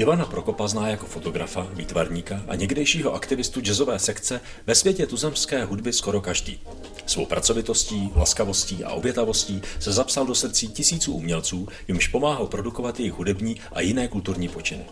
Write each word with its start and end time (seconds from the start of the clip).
Ivana 0.00 0.24
Prokopa 0.24 0.68
zná 0.68 0.88
jako 0.88 1.06
fotografa, 1.06 1.68
výtvarníka 1.72 2.42
a 2.48 2.54
někdejšího 2.54 3.14
aktivistu 3.14 3.60
jazzové 3.60 3.98
sekce 3.98 4.40
ve 4.66 4.74
světě 4.74 5.06
tuzemské 5.06 5.64
hudby 5.64 5.92
skoro 5.92 6.20
každý. 6.20 6.60
Svou 7.06 7.26
pracovitostí, 7.26 8.10
laskavostí 8.16 8.84
a 8.84 8.90
obětavostí 8.90 9.62
se 9.80 9.92
zapsal 9.92 10.26
do 10.26 10.34
srdcí 10.34 10.68
tisíců 10.68 11.12
umělců, 11.12 11.68
jimž 11.88 12.08
pomáhal 12.08 12.46
produkovat 12.46 13.00
jejich 13.00 13.12
hudební 13.12 13.56
a 13.72 13.80
jiné 13.80 14.08
kulturní 14.08 14.48
počiny. 14.48 14.84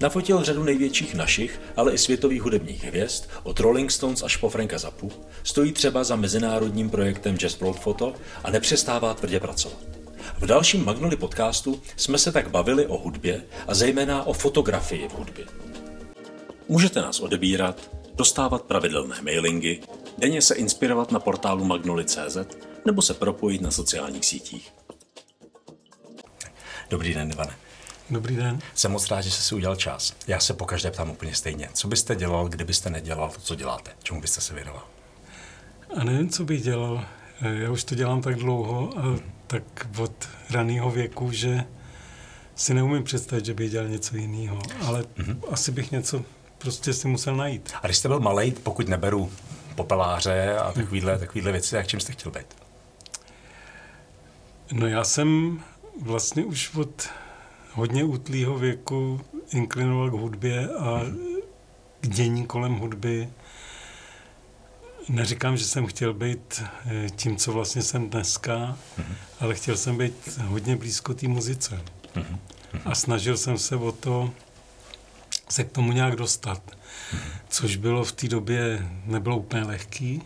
Nafotil 0.00 0.44
řadu 0.44 0.64
největších 0.64 1.14
našich, 1.14 1.60
ale 1.76 1.92
i 1.92 1.98
světových 1.98 2.42
hudebních 2.42 2.84
hvězd, 2.84 3.24
od 3.42 3.60
Rolling 3.60 3.90
Stones 3.90 4.22
až 4.22 4.36
po 4.36 4.48
Franka 4.48 4.78
Zappu, 4.78 5.12
stojí 5.42 5.72
třeba 5.72 6.04
za 6.04 6.16
mezinárodním 6.16 6.90
projektem 6.90 7.38
Jazz 7.38 7.60
World 7.60 7.80
Photo 7.80 8.14
a 8.44 8.50
nepřestává 8.50 9.14
tvrdě 9.14 9.40
pracovat. 9.40 9.99
V 10.40 10.46
dalším 10.46 10.84
Magnoli 10.84 11.16
podcastu 11.16 11.82
jsme 11.96 12.18
se 12.18 12.32
tak 12.32 12.50
bavili 12.50 12.86
o 12.86 12.98
hudbě 12.98 13.42
a 13.68 13.74
zejména 13.74 14.22
o 14.26 14.32
fotografii 14.32 15.08
v 15.08 15.12
hudbě. 15.12 15.46
Můžete 16.68 17.00
nás 17.00 17.20
odebírat, 17.20 17.90
dostávat 18.14 18.62
pravidelné 18.62 19.22
mailingy, 19.22 19.80
denně 20.18 20.42
se 20.42 20.54
inspirovat 20.54 21.12
na 21.12 21.20
portálu 21.20 21.64
magnoli.cz 21.64 22.36
nebo 22.84 23.02
se 23.02 23.14
propojit 23.14 23.62
na 23.62 23.70
sociálních 23.70 24.24
sítích. 24.24 24.72
Dobrý 26.90 27.14
den, 27.14 27.30
Ivane. 27.30 27.56
Dobrý 28.10 28.36
den. 28.36 28.58
Jsem 28.74 28.92
moc 28.92 29.10
rád, 29.10 29.20
že 29.20 29.30
jste 29.30 29.42
si 29.42 29.54
udělal 29.54 29.76
čas. 29.76 30.16
Já 30.26 30.40
se 30.40 30.54
po 30.54 30.66
každé 30.66 30.90
ptám 30.90 31.10
úplně 31.10 31.34
stejně. 31.34 31.70
Co 31.74 31.88
byste 31.88 32.16
dělal, 32.16 32.48
kdybyste 32.48 32.90
nedělal 32.90 33.30
to, 33.30 33.40
co 33.40 33.54
děláte? 33.54 33.90
Čemu 34.02 34.20
byste 34.20 34.40
se 34.40 34.54
věnoval? 34.54 34.82
A 35.96 36.04
nevím, 36.04 36.28
co 36.28 36.44
bych 36.44 36.62
dělal. 36.62 37.04
Já 37.40 37.70
už 37.70 37.84
to 37.84 37.94
dělám 37.94 38.22
tak 38.22 38.34
dlouho 38.36 38.90
hmm. 38.96 39.20
tak 39.46 39.62
od 39.98 40.28
raného 40.50 40.90
věku, 40.90 41.32
že 41.32 41.64
si 42.54 42.74
neumím 42.74 43.04
představit, 43.04 43.44
že 43.44 43.54
bych 43.54 43.70
dělal 43.70 43.88
něco 43.88 44.16
jiného. 44.16 44.58
Ale 44.86 45.04
hmm. 45.16 45.42
asi 45.50 45.72
bych 45.72 45.90
něco 45.90 46.24
prostě 46.58 46.92
si 46.92 47.08
musel 47.08 47.36
najít. 47.36 47.72
A 47.82 47.86
když 47.86 47.96
jste 47.96 48.08
byl 48.08 48.20
malý, 48.20 48.50
pokud 48.50 48.88
neberu 48.88 49.32
popeláře 49.74 50.56
a 50.58 50.72
takovýhle, 50.72 51.18
takovýhle 51.18 51.52
věci, 51.52 51.74
jak 51.74 51.86
čím 51.86 52.00
jste 52.00 52.12
chtěl 52.12 52.32
být? 52.32 52.46
No 54.72 54.86
já 54.86 55.04
jsem 55.04 55.60
vlastně 56.02 56.44
už 56.44 56.74
od 56.74 57.08
hodně 57.72 58.04
útlýho 58.04 58.58
věku 58.58 59.20
inklinoval 59.50 60.10
k 60.10 60.12
hudbě 60.12 60.68
a 60.68 61.02
k 62.00 62.08
dění 62.08 62.46
kolem 62.46 62.74
hudby. 62.74 63.28
Neříkám, 65.10 65.56
že 65.56 65.64
jsem 65.64 65.86
chtěl 65.86 66.14
být 66.14 66.62
eh, 66.86 67.10
tím, 67.16 67.36
co 67.36 67.52
vlastně 67.52 67.82
jsem 67.82 68.10
dneska, 68.10 68.52
mm-hmm. 68.98 69.14
ale 69.40 69.54
chtěl 69.54 69.76
jsem 69.76 69.98
být 69.98 70.38
hodně 70.38 70.76
blízko 70.76 71.14
té 71.14 71.28
muzice. 71.28 71.82
Mm-hmm. 72.14 72.38
A 72.84 72.94
snažil 72.94 73.36
jsem 73.36 73.58
se 73.58 73.76
o 73.76 73.92
to 73.92 74.32
se 75.48 75.64
k 75.64 75.72
tomu 75.72 75.92
nějak 75.92 76.16
dostat. 76.16 76.62
Mm-hmm. 76.70 77.18
Což 77.48 77.76
bylo 77.76 78.04
v 78.04 78.12
té 78.12 78.28
době, 78.28 78.90
nebylo 79.04 79.36
úplně 79.36 79.62
lehký, 79.62 80.22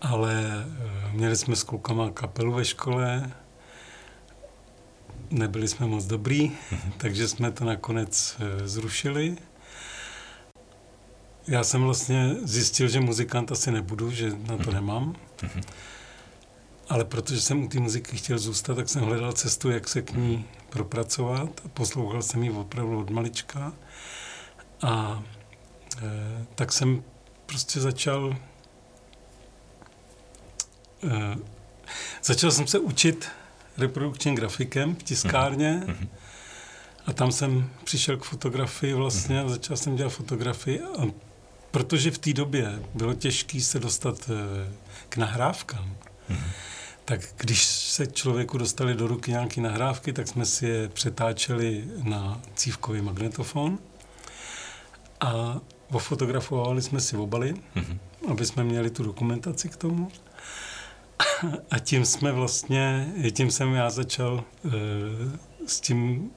ale 0.00 0.44
eh, 0.44 1.12
měli 1.12 1.36
jsme 1.36 1.56
s 1.56 1.62
klukama 1.62 2.10
kapelu 2.10 2.52
ve 2.52 2.64
škole, 2.64 3.30
nebyli 5.30 5.68
jsme 5.68 5.86
moc 5.86 6.04
dobrý, 6.04 6.50
mm-hmm. 6.50 6.92
takže 6.96 7.28
jsme 7.28 7.50
to 7.50 7.64
nakonec 7.64 8.36
eh, 8.38 8.68
zrušili. 8.68 9.36
Já 11.46 11.64
jsem 11.64 11.82
vlastně 11.82 12.36
zjistil, 12.42 12.88
že 12.88 13.00
muzikant 13.00 13.52
asi 13.52 13.70
nebudu, 13.70 14.10
že 14.10 14.30
na 14.48 14.56
to 14.56 14.70
nemám. 14.70 15.16
Ale 16.88 17.04
protože 17.04 17.40
jsem 17.40 17.64
u 17.64 17.68
té 17.68 17.80
muziky 17.80 18.16
chtěl 18.16 18.38
zůstat, 18.38 18.74
tak 18.74 18.88
jsem 18.88 19.02
hledal 19.02 19.32
cestu, 19.32 19.70
jak 19.70 19.88
se 19.88 20.02
k 20.02 20.12
ní 20.12 20.44
propracovat. 20.70 21.60
Poslouchal 21.74 22.22
jsem 22.22 22.42
ji 22.42 22.50
opravdu 22.50 23.00
od 23.00 23.10
malička. 23.10 23.72
A 24.82 25.22
e, 26.02 26.46
tak 26.54 26.72
jsem 26.72 27.02
prostě 27.46 27.80
začal 27.80 28.36
e, 31.04 31.36
začal 32.22 32.50
jsem 32.50 32.66
se 32.66 32.78
učit 32.78 33.28
reprodukčním 33.78 34.34
grafikem 34.34 34.94
v 34.94 35.02
tiskárně 35.02 35.82
a 37.06 37.12
tam 37.12 37.32
jsem 37.32 37.70
přišel 37.84 38.16
k 38.16 38.24
fotografii 38.24 38.94
vlastně 38.94 39.40
a 39.40 39.48
začal 39.48 39.76
jsem 39.76 39.96
dělat 39.96 40.10
fotografii 40.10 40.80
a 40.82 41.31
protože 41.72 42.10
v 42.10 42.18
té 42.18 42.32
době 42.32 42.82
bylo 42.94 43.14
těžké 43.14 43.60
se 43.60 43.78
dostat 43.78 44.30
eh, 44.30 44.72
k 45.08 45.16
nahrávkám, 45.16 45.96
mm-hmm. 46.30 46.50
tak 47.04 47.20
když 47.36 47.64
se 47.66 48.06
člověku 48.06 48.58
dostali 48.58 48.94
do 48.94 49.06
ruky 49.06 49.30
nějaké 49.30 49.60
nahrávky, 49.60 50.12
tak 50.12 50.28
jsme 50.28 50.46
si 50.46 50.66
je 50.66 50.88
přetáčeli 50.88 51.84
na 52.02 52.40
cívkový 52.54 53.00
magnetofon 53.00 53.78
a 55.20 55.60
ofotografovali 55.90 56.82
jsme 56.82 57.00
si 57.00 57.16
obaly, 57.16 57.54
mm-hmm. 57.54 57.98
aby 58.28 58.46
jsme 58.46 58.64
měli 58.64 58.90
tu 58.90 59.02
dokumentaci 59.02 59.68
k 59.68 59.76
tomu. 59.76 60.10
A 61.70 61.78
tím 61.78 62.04
jsme 62.04 62.32
vlastně, 62.32 63.12
tím 63.30 63.50
jsem 63.50 63.74
já 63.74 63.90
začal 63.90 64.44
uh, 64.64 64.72
s 65.66 65.80
tím 65.80 66.30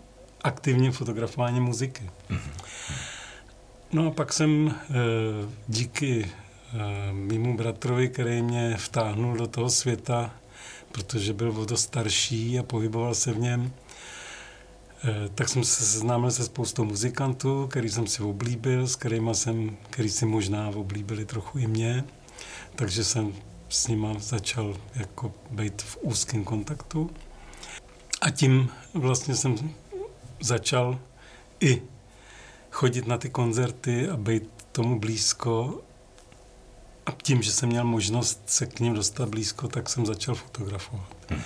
aktivním 0.44 0.91
fotografováním 0.91 1.63
muziky. 1.63 2.09
No 3.94 4.07
a 4.07 4.12
pak 4.12 4.34
jsem 4.34 4.66
uh, 4.66 4.73
díky 5.68 6.25
uh, 6.25 6.81
mýmu 7.12 7.57
bratrovi, 7.57 8.09
který 8.09 8.41
mě 8.41 8.75
vtáhnul 8.78 9.38
do 9.38 9.47
toho 9.47 9.69
světa, 9.69 10.34
protože 10.91 11.34
byl 11.34 11.51
o 11.51 11.66
to 11.66 11.78
starší 11.78 12.59
a 12.59 12.63
pohyboval 12.63 13.16
se 13.16 13.34
v 13.34 13.40
něm, 13.40 13.73
tak 15.35 15.50
jsem 15.50 15.63
se 15.63 15.85
seznámil 15.85 16.31
se 16.31 16.44
spoustou 16.44 16.85
muzikantů, 16.85 17.68
který 17.68 17.90
jsem 17.90 18.07
si 18.07 18.23
oblíbil, 18.23 18.88
s 18.88 18.96
kterými 18.96 19.35
jsem, 19.35 19.78
který 19.90 20.09
si 20.09 20.25
možná 20.25 20.69
oblíbili 20.69 21.25
trochu 21.25 21.57
i 21.57 21.67
mě. 21.67 22.03
Takže 22.75 23.03
jsem 23.03 23.34
s 23.69 23.88
nima 23.88 24.13
začal 24.19 24.78
jako 24.96 25.34
být 25.52 25.81
v 25.81 25.97
úzkém 26.02 26.44
kontaktu. 26.44 27.09
A 28.22 28.29
tím 28.29 28.69
vlastně 28.94 29.35
jsem 29.35 29.56
začal 30.41 31.00
i 31.59 31.81
chodit 32.75 33.07
na 33.07 33.17
ty 33.17 33.29
koncerty 33.29 34.09
a 34.09 34.17
být 34.17 34.43
tomu 34.71 34.99
blízko. 34.99 35.81
A 37.05 37.11
tím, 37.23 37.41
že 37.41 37.51
jsem 37.51 37.69
měl 37.69 37.83
možnost 37.83 38.41
se 38.45 38.65
k 38.65 38.79
ním 38.79 38.93
dostat 38.93 39.29
blízko, 39.29 39.67
tak 39.67 39.89
jsem 39.89 40.05
začal 40.05 40.35
fotografovat. 40.35 41.07
Hmm. 41.29 41.41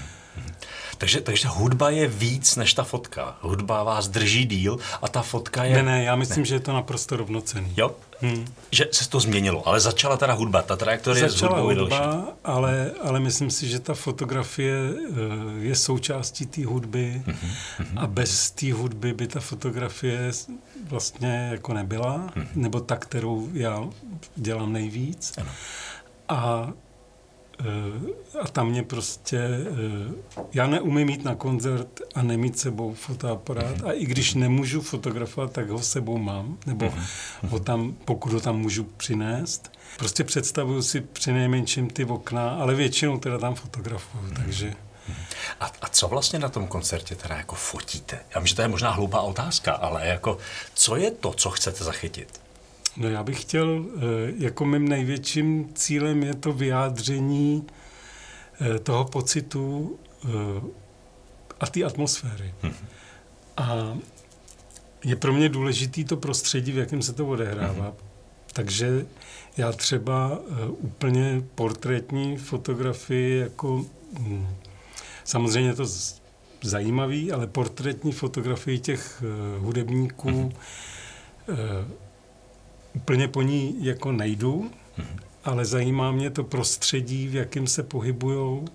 Takže, 0.98 1.22
takže 1.22 1.48
hudba 1.48 1.90
je 1.90 2.08
víc 2.08 2.56
než 2.56 2.74
ta 2.74 2.84
fotka. 2.84 3.38
Hudba 3.42 3.84
vás 3.84 4.08
drží 4.08 4.46
díl 4.46 4.78
a 5.02 5.08
ta 5.08 5.22
fotka 5.22 5.64
je... 5.64 5.76
Ne, 5.76 5.84
ne, 5.84 6.04
já 6.04 6.16
myslím, 6.16 6.40
ne. 6.40 6.46
že 6.46 6.56
je 6.56 6.60
to 6.60 6.74
naprosto 6.74 7.18
rovnocený. 7.18 7.74
Jo? 7.78 7.96
Hmm. 8.22 8.46
Že 8.72 8.88
se 8.92 9.10
to 9.10 9.20
změnilo, 9.20 9.68
ale 9.68 9.80
začala 9.80 10.18
teda 10.18 10.34
hudba, 10.34 10.62
ta 10.62 10.76
trajektorie 10.76 11.30
začala 11.30 11.52
s 11.52 11.62
hudbou 11.62 11.82
hudba, 11.82 12.28
ale, 12.44 12.92
ale 13.04 13.20
myslím 13.20 13.52
si, 13.52 13.68
že 13.68 13.80
ta 13.80 13.94
fotografie 13.94 14.76
eh, 14.76 15.14
je 15.60 15.76
součástí 15.76 16.46
té 16.46 16.66
hudby 16.66 17.22
mm-hmm. 17.26 18.04
a 18.04 18.08
bez 18.08 18.52
té 18.52 18.74
hudby 18.74 19.14
by 19.14 19.28
ta 19.28 19.40
fotografie 19.40 20.32
vlastně 20.84 21.50
jako 21.52 21.74
nebyla, 21.74 22.18
mm-hmm. 22.18 22.48
nebo 22.56 22.80
ta, 22.80 22.96
kterou 22.96 23.50
já 23.54 23.84
dělám 24.36 24.74
nejvíc. 24.74 25.34
Ano. 25.38 25.52
A 26.30 26.70
a 28.42 28.47
tam 28.47 28.70
mě 28.70 28.84
prostě, 28.84 29.38
eh, 29.38 30.38
já 30.53 30.68
neumím 30.68 31.09
jít 31.09 31.24
na 31.24 31.36
koncert 31.36 32.02
a 32.16 32.22
nemít 32.22 32.59
sebou 32.59 32.94
fotoaparát 32.94 33.84
a 33.86 33.92
i 33.92 34.06
když 34.06 34.34
nemůžu 34.34 34.81
fotografovat, 34.81 35.52
tak 35.52 35.70
ho 35.70 35.80
sebou 35.80 36.18
mám, 36.18 36.58
nebo 36.66 36.86
mhm. 36.86 37.06
ho 37.50 37.59
tam, 37.59 37.96
pokud 38.06 38.34
ho 38.34 38.40
tam 38.40 38.59
můžu 38.59 38.84
přinést. 38.84 39.72
Prostě 39.97 40.24
představuju 40.24 40.81
si 40.81 41.02
při 41.02 41.31
nejmenším 41.31 41.90
ty 41.90 42.06
okna, 42.06 42.50
ale 42.50 42.75
většinou 42.75 43.18
teda 43.18 43.38
tam 43.38 43.56
fotografuju, 43.56 44.24
mhm. 44.24 44.36
takže... 44.36 44.74
A, 45.59 45.72
a 45.81 45.88
co 45.90 46.08
vlastně 46.08 46.40
na 46.40 46.50
tom 46.50 46.68
koncertě 46.68 47.16
teda 47.16 47.36
jako 47.36 47.56
fotíte? 47.56 48.20
Já 48.36 48.40
vím, 48.40 48.47
že 48.47 48.56
to 48.56 48.62
je 48.62 48.68
možná 48.68 48.91
hloupá 48.91 49.22
otázka, 49.22 49.74
ale 49.74 50.08
jako 50.08 50.38
co 50.73 50.96
je 50.96 51.11
to, 51.11 51.34
co 51.34 51.50
chcete 51.50 51.84
zachytit? 51.84 52.41
No 52.97 53.09
já 53.09 53.24
bych 53.24 53.41
chtěl, 53.41 53.86
eh, 53.96 54.00
jako 54.38 54.66
mým 54.66 54.88
největším 54.88 55.70
cílem 55.74 56.24
je 56.24 56.34
to 56.34 56.53
vyjádření 56.53 57.68
eh, 58.62 58.80
toho 58.80 59.06
pocitu 59.06 60.00
eh, 60.26 60.30
a 61.59 61.68
té 61.68 61.84
atmosféry. 61.84 62.53
Hmm. 62.62 62.74
A 63.58 63.97
je 65.03 65.16
pro 65.16 65.34
mě 65.34 65.50
důležitý 65.50 66.03
to 66.03 66.18
prostředí, 66.18 66.72
v 66.72 66.78
jakém 66.78 67.02
se 67.02 67.14
to 67.14 67.28
odehrává. 67.28 67.86
Hmm. 67.86 67.94
Takže 68.53 69.06
já 69.58 69.72
třeba 69.72 70.40
úplně 70.62 71.44
portrétní 71.56 72.38
fotografii 72.38 73.40
jako 73.40 73.85
hm, 74.20 74.47
samozřejmě 75.24 75.74
to 75.74 75.85
zajímavý, 76.62 77.32
ale 77.32 77.47
portrétní 77.47 78.12
fotografii 78.12 78.80
těch 78.80 79.24
hudebníků 79.59 80.30
hmm 80.30 80.52
úplně 82.99 83.28
po 83.28 83.41
ní 83.41 83.75
jako 83.79 84.11
nejdu, 84.11 84.72
mm-hmm. 84.97 85.19
ale 85.43 85.66
zajímá 85.66 86.11
mě 86.11 86.29
to 86.29 86.43
prostředí, 86.43 87.28
v 87.28 87.35
jakém 87.35 87.67
se 87.67 87.84
pohybují 87.84 88.66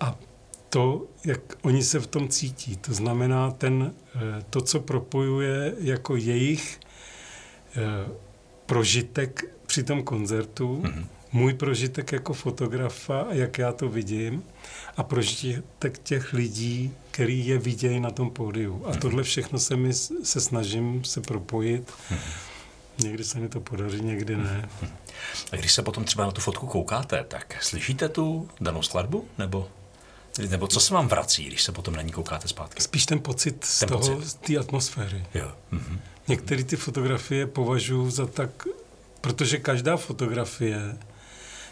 a 0.00 0.18
to, 0.68 1.06
jak 1.24 1.40
oni 1.62 1.82
se 1.82 2.00
v 2.00 2.06
tom 2.06 2.28
cítí. 2.28 2.76
To 2.76 2.94
znamená 2.94 3.50
ten, 3.50 3.94
eh, 4.14 4.20
to, 4.50 4.60
co 4.60 4.80
propojuje 4.80 5.74
jako 5.78 6.16
jejich 6.16 6.80
eh, 7.76 8.08
prožitek 8.66 9.44
při 9.66 9.82
tom 9.82 10.02
koncertu, 10.02 10.82
mm-hmm. 10.82 11.06
můj 11.32 11.54
prožitek 11.54 12.12
jako 12.12 12.32
fotografa, 12.32 13.26
jak 13.30 13.58
já 13.58 13.72
to 13.72 13.88
vidím, 13.88 14.42
a 14.96 15.02
prožitek 15.02 15.98
těch 15.98 16.32
lidí, 16.32 16.94
který 17.10 17.46
je 17.46 17.58
vidějí 17.58 18.00
na 18.00 18.10
tom 18.10 18.30
pódiu. 18.30 18.82
A 18.84 18.90
mm-hmm. 18.90 18.98
tohle 18.98 19.22
všechno 19.22 19.58
se 19.58 19.76
mi 19.76 19.92
se 20.22 20.40
snažím 20.40 21.04
se 21.04 21.20
propojit. 21.20 21.90
Mm-hmm. 21.90 22.51
Někdy 22.98 23.24
se 23.24 23.38
mi 23.38 23.48
to 23.48 23.60
podaří, 23.60 24.00
někdy 24.02 24.36
ne. 24.36 24.68
A 25.52 25.56
když 25.56 25.72
se 25.72 25.82
potom 25.82 26.04
třeba 26.04 26.24
na 26.24 26.30
tu 26.30 26.40
fotku 26.40 26.66
koukáte, 26.66 27.24
tak 27.28 27.62
slyšíte 27.62 28.08
tu 28.08 28.48
danou 28.60 28.82
skladbu? 28.82 29.28
Nebo 29.38 29.68
nebo 30.38 30.66
co 30.66 30.80
se 30.80 30.94
vám 30.94 31.08
vrací, 31.08 31.44
když 31.44 31.62
se 31.62 31.72
potom 31.72 31.94
na 31.94 32.02
ní 32.02 32.12
koukáte 32.12 32.48
zpátky? 32.48 32.82
Spíš 32.82 33.06
ten 33.06 33.20
pocit 33.20 33.64
z 33.64 33.78
ten 33.78 33.88
toho, 33.88 34.00
pocit. 34.00 34.28
z 34.28 34.34
té 34.34 34.58
atmosféry. 34.58 35.26
Jo. 35.34 35.52
Mm-hmm. 35.72 35.98
Některé 36.28 36.64
ty 36.64 36.76
fotografie 36.76 37.46
považuji 37.46 38.10
za 38.10 38.26
tak, 38.26 38.50
protože 39.20 39.58
každá 39.58 39.96
fotografie, 39.96 40.96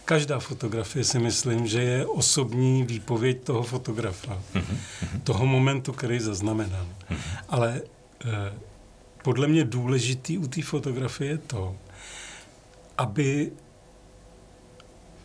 každá 0.05 0.39
fotografie 0.39 1.05
si 1.05 1.19
myslím, 1.19 1.67
že 1.67 1.83
je 1.83 2.07
osobní 2.07 2.83
výpověď 2.85 3.43
toho 3.43 3.63
fotografa, 3.63 4.43
mm-hmm. 4.55 4.77
toho 5.25 5.47
momentu, 5.47 5.93
který 5.93 6.21
zaznamenal. 6.21 6.87
Mm-hmm. 7.11 7.45
Ale 7.49 7.83
eh, 8.25 8.53
podle 9.23 9.49
mě 9.49 9.65
důležitý 9.65 10.39
u 10.39 10.47
té 10.47 10.63
fotografie 10.63 11.31
je 11.31 11.39
to, 11.39 11.77
aby 12.99 13.53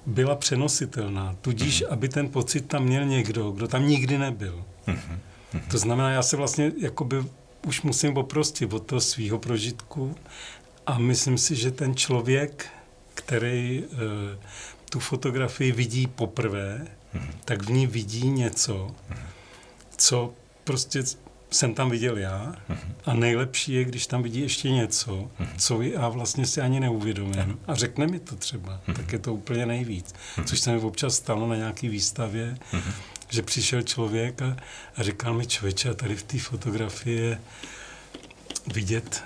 byla 0.06 0.36
přenositelná. 0.36 1.36
Tudíž, 1.42 1.83
mm-hmm. 1.83 1.94
aby 1.94 2.09
ten 2.09 2.30
pocit 2.30 2.68
tam 2.68 2.83
měl 2.83 3.06
někdo, 3.06 3.51
kdo 3.51 3.68
tam 3.68 3.88
nikdy 3.88 4.18
nebyl. 4.18 4.65
Mm-hmm. 4.88 5.19
To 5.71 5.77
znamená, 5.77 6.09
já 6.09 6.24
se 6.24 6.38
vlastně 6.38 6.71
jakoby 6.77 7.25
už 7.68 7.81
musím 7.81 8.18
oprostit 8.18 8.74
od 8.74 8.86
toho 8.86 9.01
svého 9.01 9.39
prožitku 9.39 10.15
a 10.86 10.98
myslím 10.98 11.38
si, 11.38 11.56
že 11.56 11.71
ten 11.71 11.95
člověk, 11.95 12.68
který 13.13 13.83
e, 13.83 13.88
tu 14.89 15.00
fotografii 15.00 15.71
vidí 15.71 16.07
poprvé, 16.07 16.88
mm-hmm. 17.15 17.31
tak 17.45 17.63
v 17.63 17.71
ní 17.71 17.88
vidí 17.88 18.30
něco, 18.30 18.88
mm-hmm. 18.88 19.18
co 19.98 20.33
prostě 20.63 21.03
jsem 21.51 21.74
tam 21.74 21.89
viděl 21.89 22.18
já 22.18 22.56
a 23.06 23.13
nejlepší 23.13 23.74
je, 23.74 23.86
když 23.86 24.07
tam 24.07 24.24
vidí 24.24 24.39
ještě 24.39 24.69
něco, 24.69 25.31
co 25.57 25.81
já 25.81 26.09
vlastně 26.09 26.45
si 26.45 26.62
ani 26.62 26.80
neuvědomím 26.80 27.59
a 27.68 27.75
řekne 27.75 28.07
mi 28.07 28.19
to 28.19 28.36
třeba, 28.36 28.81
tak 28.95 29.13
je 29.13 29.19
to 29.19 29.33
úplně 29.33 29.65
nejvíc. 29.65 30.15
Což 30.45 30.59
se 30.59 30.71
mi 30.71 30.81
občas 30.81 31.15
stalo 31.15 31.47
na 31.47 31.56
nějaké 31.56 31.89
výstavě, 31.89 32.57
že 33.30 33.42
přišel 33.42 33.81
člověk 33.81 34.42
a, 34.42 34.57
a 34.95 35.03
říkal 35.03 35.33
mi, 35.33 35.45
člověče, 35.47 35.94
tady 35.94 36.15
v 36.15 36.24
té 36.24 36.39
fotografii 36.39 37.21
je 37.21 37.39
vidět 38.74 39.24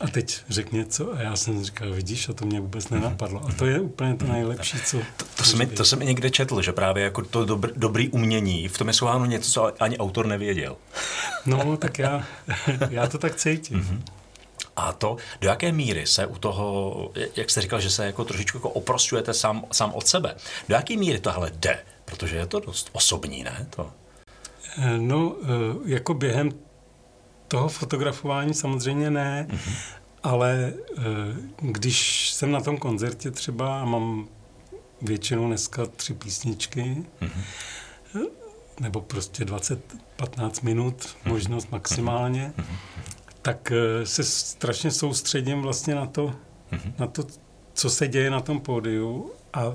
a 0.00 0.06
teď 0.06 0.40
řekl 0.48 0.76
něco 0.76 1.12
a 1.14 1.22
já 1.22 1.36
jsem 1.36 1.64
říkal, 1.64 1.92
vidíš, 1.92 2.28
a 2.28 2.32
to 2.32 2.46
mě 2.46 2.60
vůbec 2.60 2.88
nenapadlo. 2.88 3.42
A 3.48 3.52
to 3.52 3.66
je 3.66 3.80
úplně 3.80 4.14
to 4.14 4.24
nejlepší, 4.24 4.78
co... 4.80 4.98
To, 5.16 5.24
to, 5.36 5.44
jsem, 5.44 5.68
to 5.68 5.84
jsem 5.84 6.00
někde 6.00 6.30
četl, 6.30 6.62
že 6.62 6.72
právě 6.72 7.04
jako 7.04 7.22
to 7.22 7.44
dobr, 7.44 7.70
dobrý 7.76 8.08
umění, 8.08 8.68
v 8.68 8.78
tom 8.78 8.88
je 8.88 8.94
schováno 8.94 9.26
něco, 9.26 9.50
co 9.50 9.82
ani 9.82 9.98
autor 9.98 10.26
nevěděl. 10.26 10.76
No, 11.46 11.76
tak 11.76 11.98
já, 11.98 12.24
já 12.90 13.06
to 13.06 13.18
tak 13.18 13.36
cítím. 13.36 13.80
Mm-hmm. 13.80 14.00
A 14.76 14.92
to, 14.92 15.16
do 15.40 15.48
jaké 15.48 15.72
míry 15.72 16.06
se 16.06 16.26
u 16.26 16.38
toho, 16.38 17.10
jak 17.36 17.50
jste 17.50 17.60
říkal, 17.60 17.80
že 17.80 17.90
se 17.90 18.06
jako 18.06 18.24
trošičku 18.24 18.58
jako 18.58 18.68
oprostujete 18.68 19.34
sám, 19.34 19.64
sám 19.72 19.92
od 19.94 20.06
sebe, 20.06 20.34
do 20.68 20.74
jaké 20.74 20.96
míry 20.96 21.18
tohle 21.18 21.50
jde? 21.54 21.78
Protože 22.04 22.36
je 22.36 22.46
to 22.46 22.60
dost 22.60 22.90
osobní, 22.92 23.44
ne? 23.44 23.66
To. 23.70 23.90
Eh, 24.78 24.98
no, 24.98 25.36
eh, 25.42 25.46
jako 25.84 26.14
během 26.14 26.52
toho 27.48 27.68
fotografování 27.68 28.54
samozřejmě 28.54 29.10
ne, 29.10 29.46
mm-hmm. 29.50 29.76
ale 30.22 30.72
eh, 30.98 31.02
když 31.60 32.30
jsem 32.30 32.50
na 32.50 32.60
tom 32.60 32.78
koncertě 32.78 33.30
třeba 33.30 33.80
a 33.80 33.84
mám 33.84 34.28
většinou 35.02 35.46
dneska 35.46 35.86
tři 35.86 36.14
písničky, 36.14 37.04
mm-hmm. 37.20 38.26
nebo 38.80 39.00
prostě 39.00 39.44
20-15 39.44 39.78
minut, 40.62 41.02
mm-hmm. 41.02 41.28
možnost 41.28 41.70
maximálně, 41.70 42.52
mm-hmm. 42.56 42.76
tak 43.42 43.72
eh, 43.72 44.06
se 44.06 44.24
strašně 44.24 44.90
soustředím 44.90 45.62
vlastně 45.62 45.94
na 45.94 46.06
to, 46.06 46.34
mm-hmm. 46.72 46.92
na 46.98 47.06
to, 47.06 47.26
co 47.74 47.90
se 47.90 48.08
děje 48.08 48.30
na 48.30 48.40
tom 48.40 48.60
pódiu 48.60 49.30
a 49.52 49.72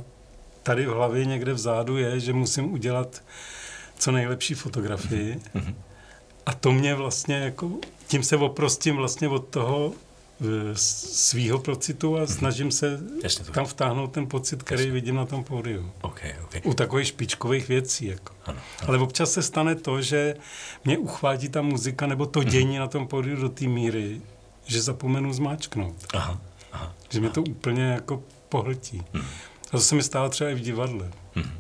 tady 0.64 0.86
v 0.86 0.90
hlavě 0.90 1.26
někde 1.26 1.54
vzadu 1.54 1.98
je, 1.98 2.20
že 2.20 2.34
musím 2.34 2.74
udělat 2.74 3.24
co 3.98 4.12
nejlepší 4.12 4.54
fotografii. 4.54 5.40
Mm-hmm. 5.56 5.76
A 6.46 6.54
to 6.54 6.72
mě 6.72 6.96
vlastně 6.96 7.36
jako, 7.36 7.72
tím 8.08 8.24
se 8.24 8.38
oprostím 8.38 8.96
vlastně 8.96 9.28
od 9.28 9.48
toho 9.48 9.94
e, 10.42 10.76
svýho 10.76 11.60
pocitu 11.60 12.18
a 12.18 12.28
snažím 12.28 12.72
se 12.72 13.00
Jasně 13.24 13.46
tam 13.46 13.66
vtáhnout 13.66 14.12
ten 14.12 14.28
pocit, 14.28 14.64
který 14.64 14.82
Jasně. 14.82 14.94
vidím 14.94 15.16
na 15.16 15.26
tom 15.26 15.44
pódiu. 15.44 15.92
Okay, 16.02 16.36
okay. 16.44 16.62
U 16.64 16.74
takových 16.74 17.08
špičkových 17.08 17.68
věcí. 17.68 18.06
Jako. 18.06 18.34
Ano, 18.46 18.60
ano. 18.80 18.90
Ale 18.90 18.98
občas 18.98 19.32
se 19.32 19.42
stane 19.42 19.76
to, 19.76 20.02
že 20.02 20.36
mě 20.86 20.98
uchvátí 20.98 21.50
ta 21.50 21.62
muzika 21.62 22.08
nebo 22.08 22.26
to 22.26 22.40
mhm. 22.40 22.50
dění 22.50 22.74
mm. 22.74 22.80
na 22.80 22.88
tom 22.88 23.08
pódiu 23.08 23.36
do 23.36 23.50
té 23.50 23.68
míry, 23.68 24.22
že 24.66 24.82
zapomenu 24.82 25.34
zmáčknout. 25.34 25.96
Aha, 26.14 26.42
aha, 26.72 26.96
že 27.10 27.20
mě 27.20 27.30
to 27.30 27.42
úplně 27.42 27.84
jako 27.84 28.24
pohltí. 28.50 29.04
Mm. 29.14 29.22
A 29.68 29.72
to 29.72 29.80
se 29.80 29.96
mi 29.96 30.04
stalo 30.04 30.30
třeba 30.30 30.50
i 30.50 30.56
v 30.56 30.60
divadle. 30.60 31.12
Mm. 31.36 31.52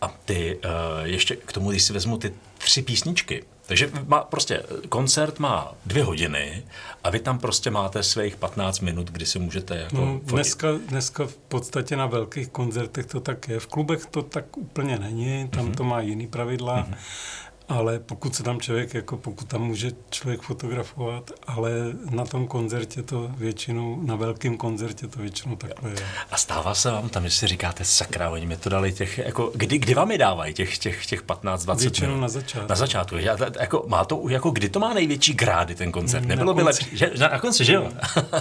A 0.00 0.08
ty 0.08 0.58
uh, 0.64 0.70
ještě 1.02 1.36
k 1.36 1.52
tomu, 1.52 1.70
když 1.70 1.82
si 1.82 1.92
vezmu 1.92 2.18
ty 2.18 2.34
tři 2.58 2.82
písničky, 2.82 3.44
takže 3.66 3.90
má, 4.06 4.20
prostě 4.20 4.62
koncert 4.88 5.38
má 5.38 5.72
dvě 5.86 6.04
hodiny 6.04 6.62
a 7.04 7.10
vy 7.10 7.20
tam 7.20 7.38
prostě 7.38 7.70
máte 7.70 8.02
svých 8.02 8.36
15 8.36 8.80
minut, 8.80 9.10
kdy 9.10 9.26
si 9.26 9.38
můžete 9.38 9.76
jako 9.76 9.96
no, 9.96 10.20
dneska, 10.24 10.68
dneska 10.88 11.26
v 11.26 11.36
podstatě 11.36 11.96
na 11.96 12.06
velkých 12.06 12.48
koncertech 12.48 13.06
to 13.06 13.20
tak 13.20 13.48
je. 13.48 13.60
V 13.60 13.66
klubech 13.66 14.06
to 14.06 14.22
tak 14.22 14.56
úplně 14.56 14.98
není, 14.98 15.48
tam 15.48 15.66
mm-hmm. 15.66 15.74
to 15.74 15.84
má 15.84 16.00
jiný 16.00 16.26
pravidla. 16.26 16.78
Mm-hmm 16.78 17.43
ale 17.68 17.98
pokud 17.98 18.34
se 18.34 18.42
tam 18.42 18.60
člověk, 18.60 18.94
jako 18.94 19.16
pokud 19.16 19.48
tam 19.48 19.62
může 19.62 19.90
člověk 20.10 20.40
fotografovat, 20.40 21.30
ale 21.46 21.70
na 22.10 22.24
tom 22.24 22.46
koncertě 22.46 23.02
to 23.02 23.30
většinou, 23.36 24.02
na 24.02 24.16
velkém 24.16 24.56
koncertě 24.56 25.06
to 25.06 25.18
většinou 25.18 25.56
takhle 25.56 25.90
je. 25.90 25.96
A 26.30 26.36
stává 26.36 26.74
se 26.74 26.90
vám 26.90 27.08
tam, 27.08 27.24
že 27.24 27.30
si 27.30 27.46
říkáte, 27.46 27.84
sakra, 27.84 28.30
oni 28.30 28.46
mi 28.46 28.56
to 28.56 28.68
dali 28.68 28.92
těch, 28.92 29.18
jako, 29.18 29.52
kdy, 29.54 29.78
kdy 29.78 29.94
vám 29.94 30.10
je 30.10 30.18
dávají 30.18 30.54
těch, 30.54 30.78
těch, 30.78 31.06
těch 31.06 31.24
15-20 31.24 31.76
Většinou 31.76 32.08
minut? 32.08 32.20
na 32.20 32.28
začátku. 32.28 32.68
Na 32.68 32.76
začátku. 32.76 33.16
Já, 33.16 33.36
jako, 33.60 33.84
má 33.88 34.04
to, 34.04 34.22
jako, 34.28 34.50
kdy 34.50 34.68
to 34.68 34.80
má 34.80 34.94
největší 34.94 35.34
grády 35.34 35.74
ten 35.74 35.92
koncert? 35.92 36.24
Nebylo 36.24 36.54
by 36.54 36.62
lepší, 36.62 36.96
že, 36.96 37.10
na 37.18 37.38
konci, 37.38 37.64
že 37.64 37.72
jo? 37.72 37.88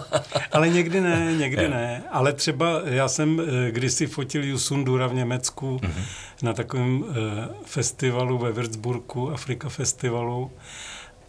ale 0.51 0.69
někdy 0.69 1.01
ne, 1.01 1.35
někdy 1.37 1.69
ne. 1.69 2.03
Ale 2.11 2.33
třeba 2.33 2.81
já 2.85 3.07
jsem 3.07 3.41
eh, 3.41 3.71
kdysi 3.71 4.07
fotil 4.07 4.43
Jusundura 4.43 5.07
v 5.07 5.13
Německu 5.13 5.77
mm-hmm. 5.83 6.03
Na 6.43 6.53
takovém 6.53 7.01
uh, 7.01 7.07
festivalu 7.65 8.37
ve 8.37 8.51
Würzburgu 8.51 9.33
Afrika 9.33 9.69
Festivalu 9.69 10.51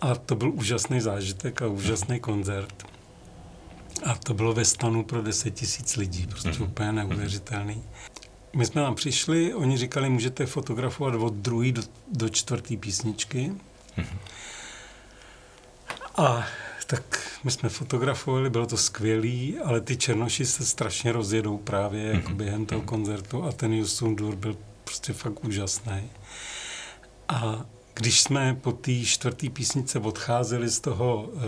a 0.00 0.14
to 0.14 0.34
byl 0.34 0.50
úžasný 0.50 1.00
zážitek 1.00 1.62
a 1.62 1.66
úžasný 1.66 2.20
koncert. 2.20 2.86
A 4.04 4.14
to 4.14 4.34
bylo 4.34 4.52
ve 4.52 4.64
stanu 4.64 5.04
pro 5.04 5.22
10 5.22 5.50
tisíc 5.50 5.96
lidí, 5.96 6.26
prostě 6.26 6.48
mm-hmm. 6.48 6.64
úplně 6.64 6.92
neuvěřitelný. 6.92 7.82
My 8.56 8.66
jsme 8.66 8.82
tam 8.82 8.94
přišli, 8.94 9.54
oni 9.54 9.76
říkali, 9.76 10.10
můžete 10.10 10.46
fotografovat 10.46 11.14
od 11.14 11.34
druhé 11.34 11.72
do, 11.72 11.82
do 12.12 12.28
čtvrté 12.28 12.76
písničky. 12.76 13.52
Mm-hmm. 13.98 14.18
A 16.16 16.46
tak 16.86 17.30
my 17.44 17.50
jsme 17.50 17.68
fotografovali, 17.68 18.50
bylo 18.50 18.66
to 18.66 18.76
skvělý, 18.76 19.58
ale 19.58 19.80
ty 19.80 19.96
černoši 19.96 20.46
se 20.46 20.66
strašně 20.66 21.12
rozjedou 21.12 21.58
právě 21.58 22.12
mm-hmm. 22.12 22.16
jako 22.16 22.30
během 22.30 22.66
toho 22.66 22.82
koncertu 22.82 23.44
a 23.44 23.52
ten 23.52 23.72
Yusundur 23.72 24.36
byl 24.36 24.56
prostě 24.84 25.12
fakt 25.12 25.44
úžasný. 25.44 26.10
A 27.28 27.64
když 27.94 28.20
jsme 28.20 28.54
po 28.60 28.72
té 28.72 28.92
čtvrté 29.04 29.50
písnice 29.50 29.98
odcházeli 29.98 30.68
z 30.68 30.80
toho 30.80 31.22
uh, 31.22 31.42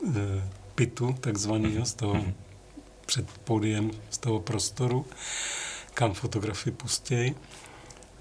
uh, 0.00 0.14
pitu, 0.74 1.16
takzvaného, 1.20 1.84
z 1.84 1.94
toho 1.94 2.14
mm-hmm. 2.14 2.34
před 3.06 3.30
podiem, 3.38 3.90
z 4.10 4.18
toho 4.18 4.40
prostoru, 4.40 5.06
kam 5.94 6.14
fotografy 6.14 6.70
pustějí, 6.70 7.34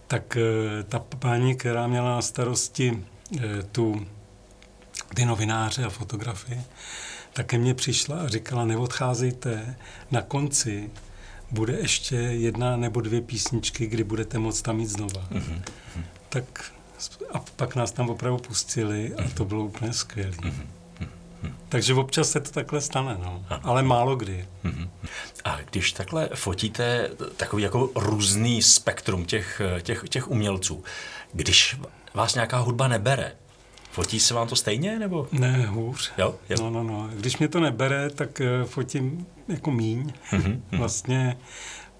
tak 0.07 0.37
uh, 0.37 0.83
ta 0.83 0.99
paní, 0.99 1.55
která 1.55 1.87
měla 1.87 2.09
na 2.15 2.21
starosti 2.21 2.91
uh, 2.91 3.41
tu, 3.71 4.05
ty 5.15 5.25
novináře 5.25 5.85
a 5.85 5.89
fotografii, 5.89 6.61
také 7.33 7.57
mě 7.57 7.73
přišla 7.73 8.19
a 8.19 8.27
říkala, 8.27 8.65
neodcházejte, 8.65 9.75
na 10.11 10.21
konci 10.21 10.91
bude 11.51 11.73
ještě 11.73 12.15
jedna 12.15 12.77
nebo 12.77 13.01
dvě 13.01 13.21
písničky, 13.21 13.87
kdy 13.87 14.03
budete 14.03 14.39
moct 14.39 14.61
tam 14.61 14.79
jít 14.79 14.87
znova. 14.87 15.27
Mm-hmm. 15.31 15.61
Tak 16.29 16.71
a 17.33 17.39
pak 17.55 17.75
nás 17.75 17.91
tam 17.91 18.09
opravdu 18.09 18.37
pustili 18.37 19.15
a 19.15 19.29
to 19.29 19.45
bylo 19.45 19.65
úplně 19.65 19.93
skvělé. 19.93 20.31
Mm-hmm. 20.31 20.67
Takže 21.69 21.93
občas 21.93 22.29
se 22.29 22.39
to 22.39 22.51
takhle 22.51 22.81
stane, 22.81 23.17
no. 23.23 23.45
ale 23.63 23.83
málo 23.83 24.15
kdy. 24.15 24.47
A 25.43 25.59
když 25.71 25.91
takhle 25.91 26.29
fotíte 26.35 27.09
takový 27.37 27.63
jako 27.63 27.89
různý 27.95 28.61
spektrum 28.61 29.25
těch, 29.25 29.61
těch, 29.81 30.03
těch 30.09 30.27
umělců, 30.27 30.83
když 31.33 31.79
vás 32.13 32.35
nějaká 32.35 32.57
hudba 32.57 32.87
nebere, 32.87 33.31
Fotí 33.95 34.19
se 34.19 34.33
vám 34.33 34.47
to 34.47 34.55
stejně, 34.55 34.99
nebo? 34.99 35.27
Ne, 35.31 35.65
hůř. 35.65 36.11
Jo? 36.17 36.35
jo? 36.49 36.57
No, 36.59 36.69
no, 36.69 36.83
no. 36.83 37.09
Když 37.13 37.37
mě 37.37 37.47
to 37.47 37.59
nebere, 37.59 38.09
tak 38.09 38.41
uh, 38.41 38.67
fotím 38.67 39.25
jako 39.47 39.71
míň. 39.71 40.13
Mm-hmm. 40.31 40.59
Vlastně 40.71 41.37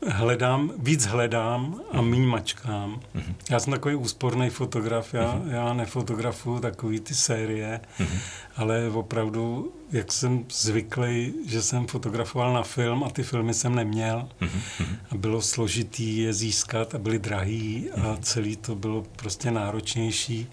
hledám, 0.07 0.71
víc 0.77 1.05
hledám 1.05 1.81
a 1.91 2.01
míň 2.01 2.25
mačkám. 2.25 2.99
Mm-hmm. 3.15 3.35
Já 3.49 3.59
jsem 3.59 3.73
takový 3.73 3.95
úsporný 3.95 4.49
fotograf, 4.49 5.13
já, 5.13 5.35
mm-hmm. 5.35 5.51
já 5.51 5.73
nefotografuju 5.73 6.59
takový 6.59 6.99
ty 6.99 7.15
série, 7.15 7.79
mm-hmm. 7.99 8.19
ale 8.55 8.89
opravdu, 8.89 9.73
jak 9.91 10.11
jsem 10.11 10.45
zvyklý, 10.51 11.33
že 11.47 11.61
jsem 11.61 11.87
fotografoval 11.87 12.53
na 12.53 12.63
film 12.63 13.03
a 13.03 13.09
ty 13.09 13.23
filmy 13.23 13.53
jsem 13.53 13.75
neměl 13.75 14.29
mm-hmm. 14.41 14.97
a 15.09 15.15
bylo 15.15 15.41
složitý 15.41 16.17
je 16.17 16.33
získat 16.33 16.95
a 16.95 16.97
byly 16.97 17.19
drahý 17.19 17.89
a 17.91 17.99
mm-hmm. 17.99 18.17
celý 18.21 18.55
to 18.55 18.75
bylo 18.75 19.03
prostě 19.15 19.51
náročnější 19.51 20.47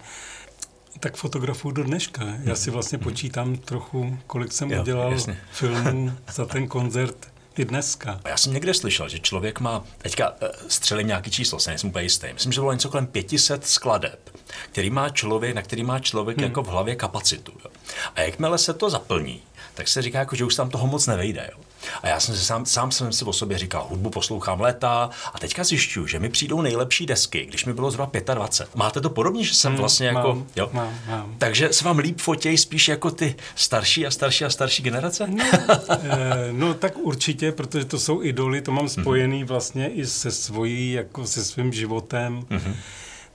tak 1.01 1.17
fotografuju 1.17 1.75
do 1.75 1.85
dneška. 1.85 2.25
Já 2.45 2.55
si 2.55 2.71
vlastně 2.71 2.99
mhm. 2.99 3.05
počítám 3.05 3.57
trochu, 3.57 4.19
kolik 4.27 4.53
jsem 4.53 4.71
jo, 4.71 4.83
udělal 4.83 5.13
jasně. 5.13 5.39
filmů 5.53 6.13
za 6.33 6.47
ten 6.47 6.69
koncert 6.69 7.33
i 7.59 7.65
dneska. 7.65 8.21
Já 8.25 8.37
jsem 8.37 8.53
někde 8.53 8.75
slyšel, 8.75 9.09
že 9.09 9.19
člověk 9.19 9.61
má, 9.61 9.85
teďka 9.99 10.33
eh, 10.41 10.49
střelím 10.69 11.07
nějaký 11.07 11.31
číslo, 11.31 11.61
se 11.61 11.71
nejsem 11.71 11.91
úplně 11.91 12.03
jistý. 12.03 12.27
Myslím, 12.33 12.53
že 12.53 12.61
bylo 12.61 12.73
něco 12.73 12.89
kolem 12.89 13.07
500 13.07 13.67
skladeb, 13.67 14.31
který 14.73 14.91
má 14.91 15.09
člověk, 15.09 15.55
na 15.55 15.63
který 15.63 15.85
má 15.85 15.99
člověk 15.99 16.39
hmm. 16.39 16.45
jako 16.45 16.63
v 16.63 16.67
hlavě 16.67 16.97
kapacitu. 16.97 17.53
Jo. 17.65 17.71
A 18.15 18.21
jakmile 18.21 18.59
se 18.59 18.75
to 18.75 18.91
zaplní, 18.91 19.43
tak 19.83 19.89
se 19.89 20.03
říká, 20.03 20.19
jako, 20.19 20.37
že 20.37 20.45
už 20.45 20.55
tam 20.55 20.71
toho 20.71 20.87
moc 20.87 21.07
nevejde. 21.07 21.49
Jo. 21.53 21.59
A 22.03 22.09
já 22.09 22.21
jsem 22.21 22.35
si 22.35 22.45
sám, 22.45 22.67
sám 22.67 22.93
jsem 22.93 23.13
si 23.13 23.25
o 23.25 23.33
sobě 23.33 23.59
říkal, 23.59 23.87
hudbu 23.89 24.11
poslouchám 24.11 24.61
léta 24.61 25.11
a 25.35 25.39
teďka 25.39 25.65
zjišťuju, 25.65 26.07
že 26.07 26.19
mi 26.19 26.29
přijdou 26.29 26.61
nejlepší 26.61 27.07
desky, 27.07 27.47
když 27.47 27.65
mi 27.65 27.73
bylo 27.73 27.91
zhruba 27.91 28.11
25. 28.35 28.77
Máte 28.77 29.01
to 29.01 29.11
podobně, 29.11 29.45
že 29.45 29.55
jsem 29.55 29.73
hmm, 29.73 29.81
vlastně 29.81 30.07
jako... 30.07 30.29
Mám, 30.29 30.47
jo? 30.57 30.71
Mám, 30.73 30.95
mám. 31.09 31.35
Takže 31.39 31.73
se 31.73 31.85
vám 31.85 31.99
líp 31.99 32.21
fotějí 32.21 32.59
spíš 32.59 32.89
jako 32.89 33.11
ty 33.11 33.35
starší 33.55 34.07
a 34.07 34.11
starší 34.11 34.45
a 34.45 34.51
starší 34.51 34.83
generace? 34.83 35.27
No, 35.27 35.45
eh, 35.91 36.53
no 36.53 36.75
tak 36.75 36.99
určitě, 36.99 37.53
protože 37.53 37.85
to 37.85 37.99
jsou 37.99 38.23
idoly, 38.23 38.63
to 38.63 38.73
mám 38.73 38.89
spojený 38.89 39.45
vlastně 39.45 39.89
i 39.89 40.07
se 40.07 40.31
svojí, 40.31 40.93
jako 40.93 41.27
se 41.27 41.45
svým 41.45 41.73
životem. 41.73 42.47
Mm-hmm. 42.51 42.75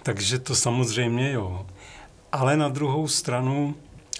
Takže 0.03 0.39
to 0.39 0.55
samozřejmě 0.55 1.31
jo. 1.31 1.65
Ale 2.31 2.57
na 2.57 2.69
druhou 2.69 3.07
stranu 3.07 3.75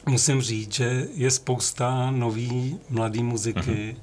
musím 0.08 0.42
říct, 0.42 0.74
že 0.74 1.08
je 1.14 1.32
spousta 1.32 2.12
nový 2.12 2.80
mladý 2.90 3.24
muziky, 3.24 3.60
mm-hmm. 3.60 3.96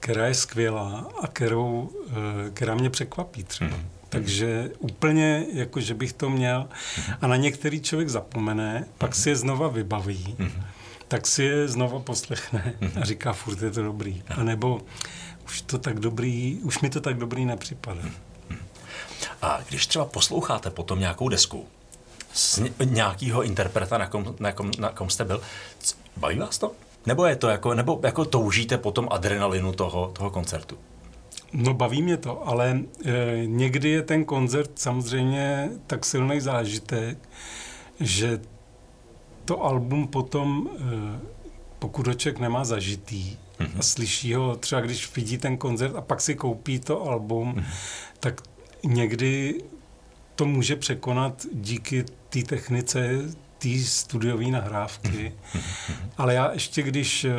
která 0.00 0.26
je 0.26 0.34
skvělá 0.34 1.10
a 1.22 1.26
kterou, 1.26 1.90
eh, 2.10 2.50
která 2.50 2.74
mě 2.74 2.90
překvapí 2.90 3.44
třeba. 3.44 3.70
Mm-hmm. 3.70 3.84
Takže 4.08 4.70
úplně, 4.78 5.46
jako 5.52 5.80
že 5.80 5.94
bych 5.94 6.12
to 6.12 6.30
měl. 6.30 6.68
Mm-hmm. 6.68 7.16
A 7.20 7.26
na 7.26 7.36
některý 7.36 7.80
člověk 7.80 8.08
zapomene, 8.08 8.84
pak 8.98 9.14
si 9.14 9.28
je 9.28 9.36
znova 9.36 9.68
vybaví, 9.68 10.36
mm-hmm. 10.38 10.62
tak 11.08 11.26
si 11.26 11.42
je 11.42 11.68
znova 11.68 12.00
poslechne 12.00 12.74
a 13.00 13.04
říká, 13.04 13.32
furt 13.32 13.62
je 13.62 13.70
to 13.70 13.82
dobrý. 13.82 14.22
A 14.36 14.42
nebo 14.42 14.80
už 15.46 15.60
to 15.60 15.78
tak 15.78 16.00
dobrý, 16.00 16.58
už 16.62 16.80
mi 16.80 16.90
to 16.90 17.00
tak 17.00 17.18
dobrý 17.18 17.44
nepřipadá. 17.44 18.02
A 19.42 19.60
když 19.68 19.86
třeba 19.86 20.04
posloucháte 20.04 20.70
potom 20.70 21.00
nějakou 21.00 21.28
desku, 21.28 21.66
z 22.34 22.60
nějakého 22.84 23.42
interpreta, 23.42 23.98
na 23.98 24.06
kom, 24.06 24.34
na, 24.40 24.52
kom, 24.52 24.70
na 24.78 24.88
kom 24.88 25.10
jste 25.10 25.24
byl. 25.24 25.40
Baví 26.16 26.38
vás 26.38 26.58
to? 26.58 26.72
Nebo 27.06 27.26
je 27.26 27.36
to 27.36 27.48
jako, 27.48 27.74
nebo 27.74 28.00
jako 28.02 28.24
toužíte 28.24 28.78
po 28.78 28.90
tom 28.90 29.08
adrenalinu 29.10 29.72
toho, 29.72 30.10
toho 30.16 30.30
koncertu? 30.30 30.78
No 31.52 31.74
baví 31.74 32.02
mě 32.02 32.16
to, 32.16 32.48
ale 32.48 32.80
e, 33.04 33.42
někdy 33.46 33.88
je 33.88 34.02
ten 34.02 34.24
koncert 34.24 34.70
samozřejmě 34.74 35.70
tak 35.86 36.04
silný 36.04 36.40
zážitek, 36.40 37.18
že 38.00 38.40
to 39.44 39.62
album 39.62 40.08
potom, 40.08 40.70
e, 40.76 41.20
pokud 41.78 42.06
ho 42.06 42.14
člověk 42.14 42.40
nemá 42.40 42.64
zažitý 42.64 43.36
mm-hmm. 43.58 43.78
a 43.78 43.82
slyší 43.82 44.34
ho, 44.34 44.56
třeba 44.56 44.80
když 44.80 45.16
vidí 45.16 45.38
ten 45.38 45.56
koncert 45.56 45.96
a 45.96 46.00
pak 46.00 46.20
si 46.20 46.34
koupí 46.34 46.78
to 46.78 47.02
album, 47.02 47.54
mm-hmm. 47.54 47.64
tak 48.20 48.40
někdy 48.84 49.60
to 50.34 50.44
může 50.44 50.76
překonat 50.76 51.46
díky 51.52 52.04
té 52.28 52.42
technice, 52.42 53.08
té 53.58 53.78
studiové 53.84 54.46
nahrávky. 54.46 55.34
Ale 56.16 56.34
já 56.34 56.52
ještě 56.52 56.82
když 56.82 57.24
eh, 57.24 57.32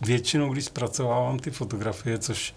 většinou, 0.00 0.52
když 0.52 0.64
zpracovávám 0.64 1.38
ty 1.38 1.50
fotografie, 1.50 2.18
což 2.18 2.54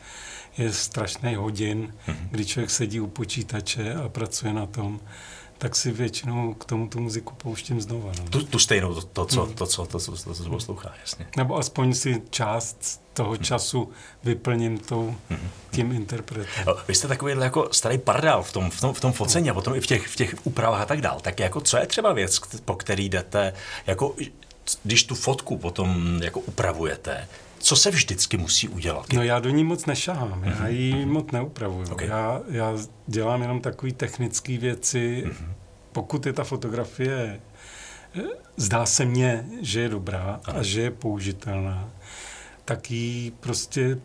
je 0.57 0.73
strašný 0.73 1.35
hodin, 1.35 1.93
kdy 2.31 2.45
člověk 2.45 2.69
sedí 2.69 2.99
u 2.99 3.07
počítače 3.07 3.93
a 3.93 4.09
pracuje 4.09 4.53
na 4.53 4.65
tom, 4.65 4.99
tak 5.63 5.75
si 5.75 5.91
většinou 5.91 6.53
k 6.53 6.65
tomu 6.65 6.87
tu 6.87 6.99
muziku 6.99 7.33
pouštím 7.33 7.81
znova. 7.81 8.11
No. 8.19 8.29
Tu, 8.29 8.43
tu 8.43 8.59
stejnou, 8.59 8.93
to, 8.93 9.01
to, 9.01 9.25
co, 9.25 9.45
to, 9.45 9.65
co, 9.67 9.85
to, 9.85 9.99
co, 9.99 10.11
to, 10.11 10.33
co 10.33 10.49
poslouchá, 10.49 10.93
jasně. 11.01 11.27
Nebo 11.37 11.57
aspoň 11.57 11.93
si 11.93 12.21
část 12.29 13.01
toho 13.13 13.37
času 13.37 13.91
vyplním 14.23 14.77
tou, 14.77 15.15
tím 15.71 15.91
interpretem. 15.91 16.75
Vy 16.87 16.95
jste 16.95 17.07
takový 17.07 17.33
jako 17.39 17.69
starý 17.71 17.97
pardál 17.97 18.43
v 18.43 18.51
tom, 18.51 18.69
v 18.69 18.81
tom, 18.81 18.93
v 18.93 18.99
tom 18.99 19.11
focení 19.11 19.49
a 19.49 19.53
potom 19.53 19.75
i 19.75 19.81
v 19.81 19.87
těch, 19.87 20.07
v 20.07 20.15
těch 20.15 20.35
úpravách 20.43 20.81
a 20.81 20.85
tak 20.85 21.01
dál. 21.01 21.19
Tak 21.21 21.39
jako 21.39 21.61
co 21.61 21.77
je 21.77 21.87
třeba 21.87 22.13
věc, 22.13 22.39
po 22.65 22.75
který 22.75 23.09
jdete, 23.09 23.53
jako 23.87 24.15
když 24.83 25.03
tu 25.03 25.15
fotku 25.15 25.57
potom 25.57 26.19
jako 26.23 26.39
upravujete, 26.39 27.27
co 27.63 27.75
se 27.75 27.91
vždycky 27.91 28.37
musí 28.37 28.69
udělat? 28.69 29.13
No 29.13 29.23
já 29.23 29.39
do 29.39 29.49
ní 29.49 29.63
moc 29.63 29.85
nešahám, 29.85 30.43
já 30.43 30.67
ji 30.67 31.05
moc 31.05 31.31
neupravuju. 31.31 31.91
Okay. 31.91 32.07
Já, 32.07 32.41
já 32.47 32.73
dělám 33.07 33.41
jenom 33.41 33.61
takové 33.61 33.91
technické 33.91 34.57
věci. 34.57 35.23
Mm-hmm. 35.25 35.53
Pokud 35.91 36.25
je 36.25 36.33
ta 36.33 36.43
fotografie, 36.43 37.41
eh, 38.15 38.21
zdá 38.57 38.85
se 38.85 39.05
mně, 39.05 39.45
že 39.61 39.79
je 39.79 39.89
dobrá 39.89 40.39
ano. 40.45 40.59
a 40.59 40.63
že 40.63 40.81
je 40.81 40.91
použitelná, 40.91 41.89
tak 42.65 42.91
ji 42.91 43.31
prostě 43.31 43.97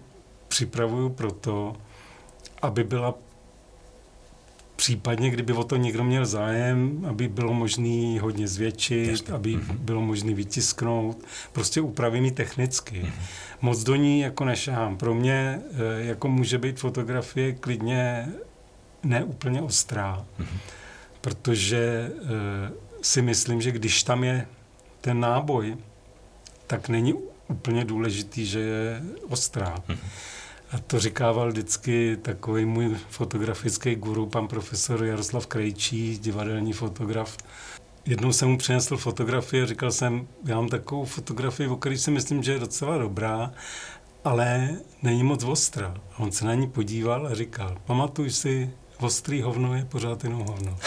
připravuju 0.48 1.08
proto, 1.08 1.76
aby 2.62 2.84
byla 2.84 3.14
případně, 4.78 5.30
kdyby 5.30 5.52
o 5.52 5.64
to 5.64 5.76
někdo 5.76 6.04
měl 6.04 6.26
zájem, 6.26 7.04
aby 7.08 7.28
bylo 7.28 7.52
možné 7.52 8.20
hodně 8.20 8.48
zvětšit, 8.48 9.08
Jasně. 9.08 9.34
aby 9.34 9.56
mm-hmm. 9.56 9.78
bylo 9.78 10.00
možné 10.00 10.34
vytisknout, 10.34 11.24
prostě 11.52 11.80
upravený 11.80 12.30
technicky. 12.30 13.02
Mm-hmm. 13.02 13.12
Moc 13.60 13.82
do 13.82 13.94
ní 13.94 14.20
jako 14.20 14.44
nešahám. 14.44 14.96
Pro 14.96 15.14
mě 15.14 15.60
eh, 15.70 16.04
jako 16.04 16.28
může 16.28 16.58
být 16.58 16.80
fotografie 16.80 17.52
klidně 17.52 18.28
neúplně 19.02 19.62
ostrá, 19.62 20.24
mm-hmm. 20.40 20.58
protože 21.20 22.10
eh, 22.12 22.72
si 23.02 23.22
myslím, 23.22 23.60
že 23.60 23.72
když 23.72 24.02
tam 24.02 24.24
je 24.24 24.46
ten 25.00 25.20
náboj, 25.20 25.76
tak 26.66 26.88
není 26.88 27.14
úplně 27.48 27.84
důležitý, 27.84 28.46
že 28.46 28.60
je 28.60 29.02
ostrá. 29.28 29.74
Mm-hmm. 29.74 29.98
A 30.72 30.78
to 30.78 31.00
říkával 31.00 31.48
vždycky 31.48 32.16
takový 32.22 32.64
můj 32.64 32.96
fotografický 33.10 33.94
guru, 33.94 34.26
pan 34.26 34.48
profesor 34.48 35.04
Jaroslav 35.04 35.46
Krejčí, 35.46 36.18
divadelní 36.18 36.72
fotograf. 36.72 37.36
Jednou 38.06 38.32
jsem 38.32 38.48
mu 38.48 38.58
přinesl 38.58 38.96
fotografii 38.96 39.62
a 39.62 39.66
říkal 39.66 39.92
jsem, 39.92 40.28
já 40.44 40.56
mám 40.56 40.68
takovou 40.68 41.04
fotografii, 41.04 41.68
o 41.68 41.76
které 41.76 41.98
si 41.98 42.10
myslím, 42.10 42.42
že 42.42 42.52
je 42.52 42.58
docela 42.58 42.98
dobrá, 42.98 43.52
ale 44.24 44.76
není 45.02 45.22
moc 45.22 45.44
ostrá. 45.44 45.94
A 46.14 46.18
on 46.18 46.32
se 46.32 46.44
na 46.44 46.54
ní 46.54 46.68
podíval 46.68 47.26
a 47.26 47.34
říkal, 47.34 47.78
pamatuj 47.86 48.30
si, 48.30 48.70
ostrý 49.00 49.42
hovno 49.42 49.74
je 49.74 49.84
pořád 49.84 50.24
jenom 50.24 50.40
hovno. 50.40 50.78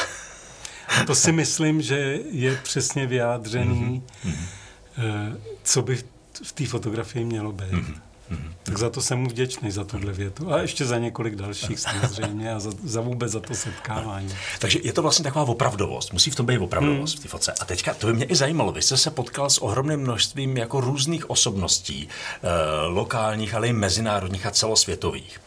A 1.01 1.03
to 1.05 1.15
si 1.15 1.31
myslím, 1.31 1.81
že 1.81 2.19
je 2.31 2.55
přesně 2.55 3.07
vyjádřený, 3.07 4.03
mm-hmm. 4.25 5.37
co 5.63 5.81
by 5.81 5.95
v 6.43 6.51
té 6.51 6.65
fotografii 6.65 7.25
mělo 7.25 7.51
být. 7.51 7.71
Mm-hmm. 7.71 8.10
Mm-hmm. 8.31 8.53
Tak 8.63 8.77
za 8.77 8.89
to 8.89 9.01
jsem 9.01 9.19
mu 9.19 9.29
vděčný, 9.29 9.71
za 9.71 9.83
tuhle 9.83 10.13
větu. 10.13 10.53
A 10.53 10.61
ještě 10.61 10.85
za 10.85 10.97
několik 10.97 11.35
dalších 11.35 11.79
samozřejmě 11.79 12.53
a 12.53 12.59
za, 12.59 12.71
za 12.83 13.01
vůbec 13.01 13.31
za 13.31 13.39
to 13.39 13.55
setkávání. 13.55 14.29
Takže 14.59 14.79
je 14.83 14.93
to 14.93 15.01
vlastně 15.01 15.23
taková 15.23 15.45
opravdovost. 15.45 16.13
Musí 16.13 16.31
v 16.31 16.35
tom 16.35 16.45
být 16.45 16.57
opravdovost 16.57 17.13
hmm. 17.15 17.19
v 17.19 17.23
té 17.23 17.29
fotce. 17.29 17.53
A 17.59 17.65
teďka, 17.65 17.93
to 17.93 18.07
by 18.07 18.13
mě 18.13 18.25
i 18.25 18.35
zajímalo, 18.35 18.71
vy 18.71 18.81
jste 18.81 18.97
se 18.97 19.11
potkal 19.11 19.49
s 19.49 19.57
ohromným 19.57 19.99
množstvím 19.99 20.57
jako 20.57 20.81
různých 20.81 21.29
osobností, 21.29 22.07
eh, 22.07 22.47
lokálních, 22.87 23.53
ale 23.53 23.67
i 23.67 23.73
mezinárodních 23.73 24.45
a 24.45 24.51
celosvětových. 24.51 25.41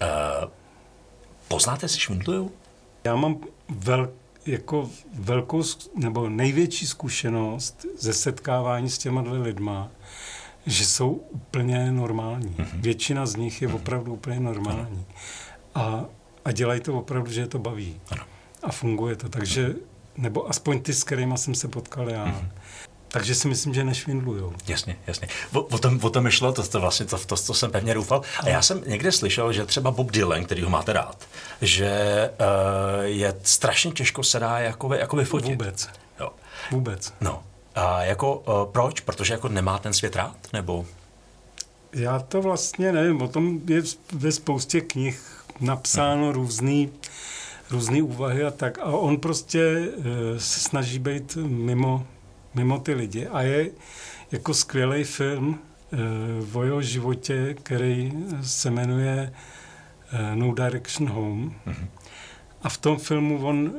Eh, 0.00 0.06
poznáte 1.48 1.88
si 1.88 2.00
Švindluju? 2.00 2.52
Já 3.04 3.16
mám 3.16 3.36
velký 3.68 4.20
jako 4.46 4.90
velkou 5.14 5.62
nebo 5.94 6.28
největší 6.28 6.86
zkušenost 6.86 7.86
ze 7.98 8.12
setkávání 8.12 8.90
s 8.90 8.98
těma 8.98 9.22
dvě 9.22 9.38
lidma, 9.38 9.90
že 10.66 10.86
jsou 10.86 11.10
úplně 11.12 11.92
normální. 11.92 12.48
Mm-hmm. 12.48 12.80
Většina 12.80 13.26
z 13.26 13.36
nich 13.36 13.62
je 13.62 13.68
mm-hmm. 13.68 13.74
opravdu 13.74 14.12
úplně 14.12 14.40
normální. 14.40 15.06
A, 15.74 16.04
a 16.44 16.52
dělají 16.52 16.80
to 16.80 16.98
opravdu, 16.98 17.32
že 17.32 17.40
je 17.40 17.46
to 17.46 17.58
baví. 17.58 18.00
Ano. 18.10 18.22
A 18.62 18.72
funguje 18.72 19.16
to. 19.16 19.28
Takže, 19.28 19.74
nebo 20.16 20.48
aspoň 20.48 20.82
ty, 20.82 20.92
s 20.92 21.04
kterými 21.04 21.38
jsem 21.38 21.54
se 21.54 21.68
potkal 21.68 22.10
já. 22.10 22.26
Mm-hmm. 22.26 22.48
takže 23.08 23.34
si 23.34 23.48
myslím, 23.48 23.74
že 23.74 23.84
nešvindlujou. 23.84 24.52
Jasně, 24.66 24.96
jasně. 25.06 25.28
O, 25.52 25.60
o, 25.60 25.78
tom, 25.78 26.00
o 26.02 26.10
tom 26.10 26.24
mi 26.24 26.30
šlo, 26.32 26.52
to, 26.52 26.62
to 26.62 26.80
vlastně 26.80 27.06
to, 27.06 27.18
to, 27.18 27.36
to 27.36 27.54
jsem 27.54 27.70
pevně 27.70 27.94
doufal. 27.94 28.22
A 28.40 28.48
já 28.48 28.62
jsem 28.62 28.82
někde 28.86 29.12
slyšel, 29.12 29.52
že 29.52 29.66
třeba 29.66 29.90
Bob 29.90 30.10
Dylan, 30.10 30.44
který 30.44 30.62
ho 30.62 30.70
máte 30.70 30.92
rád, 30.92 31.28
že 31.62 31.90
uh, 32.40 33.04
je 33.04 33.34
strašně 33.42 33.92
těžko 33.92 34.22
se 34.22 34.40
dá 34.40 34.58
jako, 34.58 34.94
jako 34.94 35.16
vyfotit. 35.16 35.50
Vůbec. 35.50 35.88
Jo. 36.20 36.30
Vůbec. 36.70 37.12
No. 37.20 37.42
A 37.74 38.02
jako 38.02 38.34
uh, 38.36 38.72
proč? 38.72 39.00
Protože 39.00 39.34
jako 39.34 39.48
nemá 39.48 39.78
ten 39.78 39.92
svět 39.92 40.16
rád? 40.16 40.36
Nebo? 40.52 40.86
Já 41.92 42.18
to 42.18 42.42
vlastně 42.42 42.92
nevím, 42.92 43.22
o 43.22 43.28
tom 43.28 43.60
je 43.68 43.82
ve 44.12 44.32
spoustě 44.32 44.80
knih 44.80 45.44
napsáno 45.60 46.24
hmm. 46.24 46.32
různý, 46.32 46.92
různý 47.70 48.02
úvahy 48.02 48.44
a 48.44 48.50
tak. 48.50 48.78
A 48.78 48.84
on 48.84 49.16
prostě 49.16 49.88
uh, 49.96 50.04
se 50.38 50.60
snaží 50.60 50.98
být 50.98 51.38
mimo 51.40 52.06
mimo 52.54 52.78
ty 52.78 52.94
lidi. 52.94 53.26
A 53.26 53.42
je 53.42 53.70
jako 54.32 54.54
skvělý 54.54 55.04
film 55.04 55.58
uh, 56.48 56.56
o 56.56 56.64
jeho 56.64 56.82
životě, 56.82 57.54
který 57.62 58.12
se 58.42 58.70
jmenuje 58.70 59.32
No 60.34 60.54
Direction 60.54 61.10
Home. 61.10 61.54
Mm-hmm. 61.66 61.86
A 62.62 62.68
v 62.68 62.78
tom 62.78 62.98
filmu 62.98 63.46
on 63.46 63.58
uh, 63.58 63.70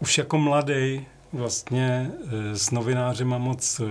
už 0.00 0.18
jako 0.18 0.38
mladý 0.38 1.06
vlastně 1.32 2.10
uh, 2.24 2.30
s 2.52 2.70
novinářema 2.70 3.38
moc 3.38 3.80
uh, 3.80 3.86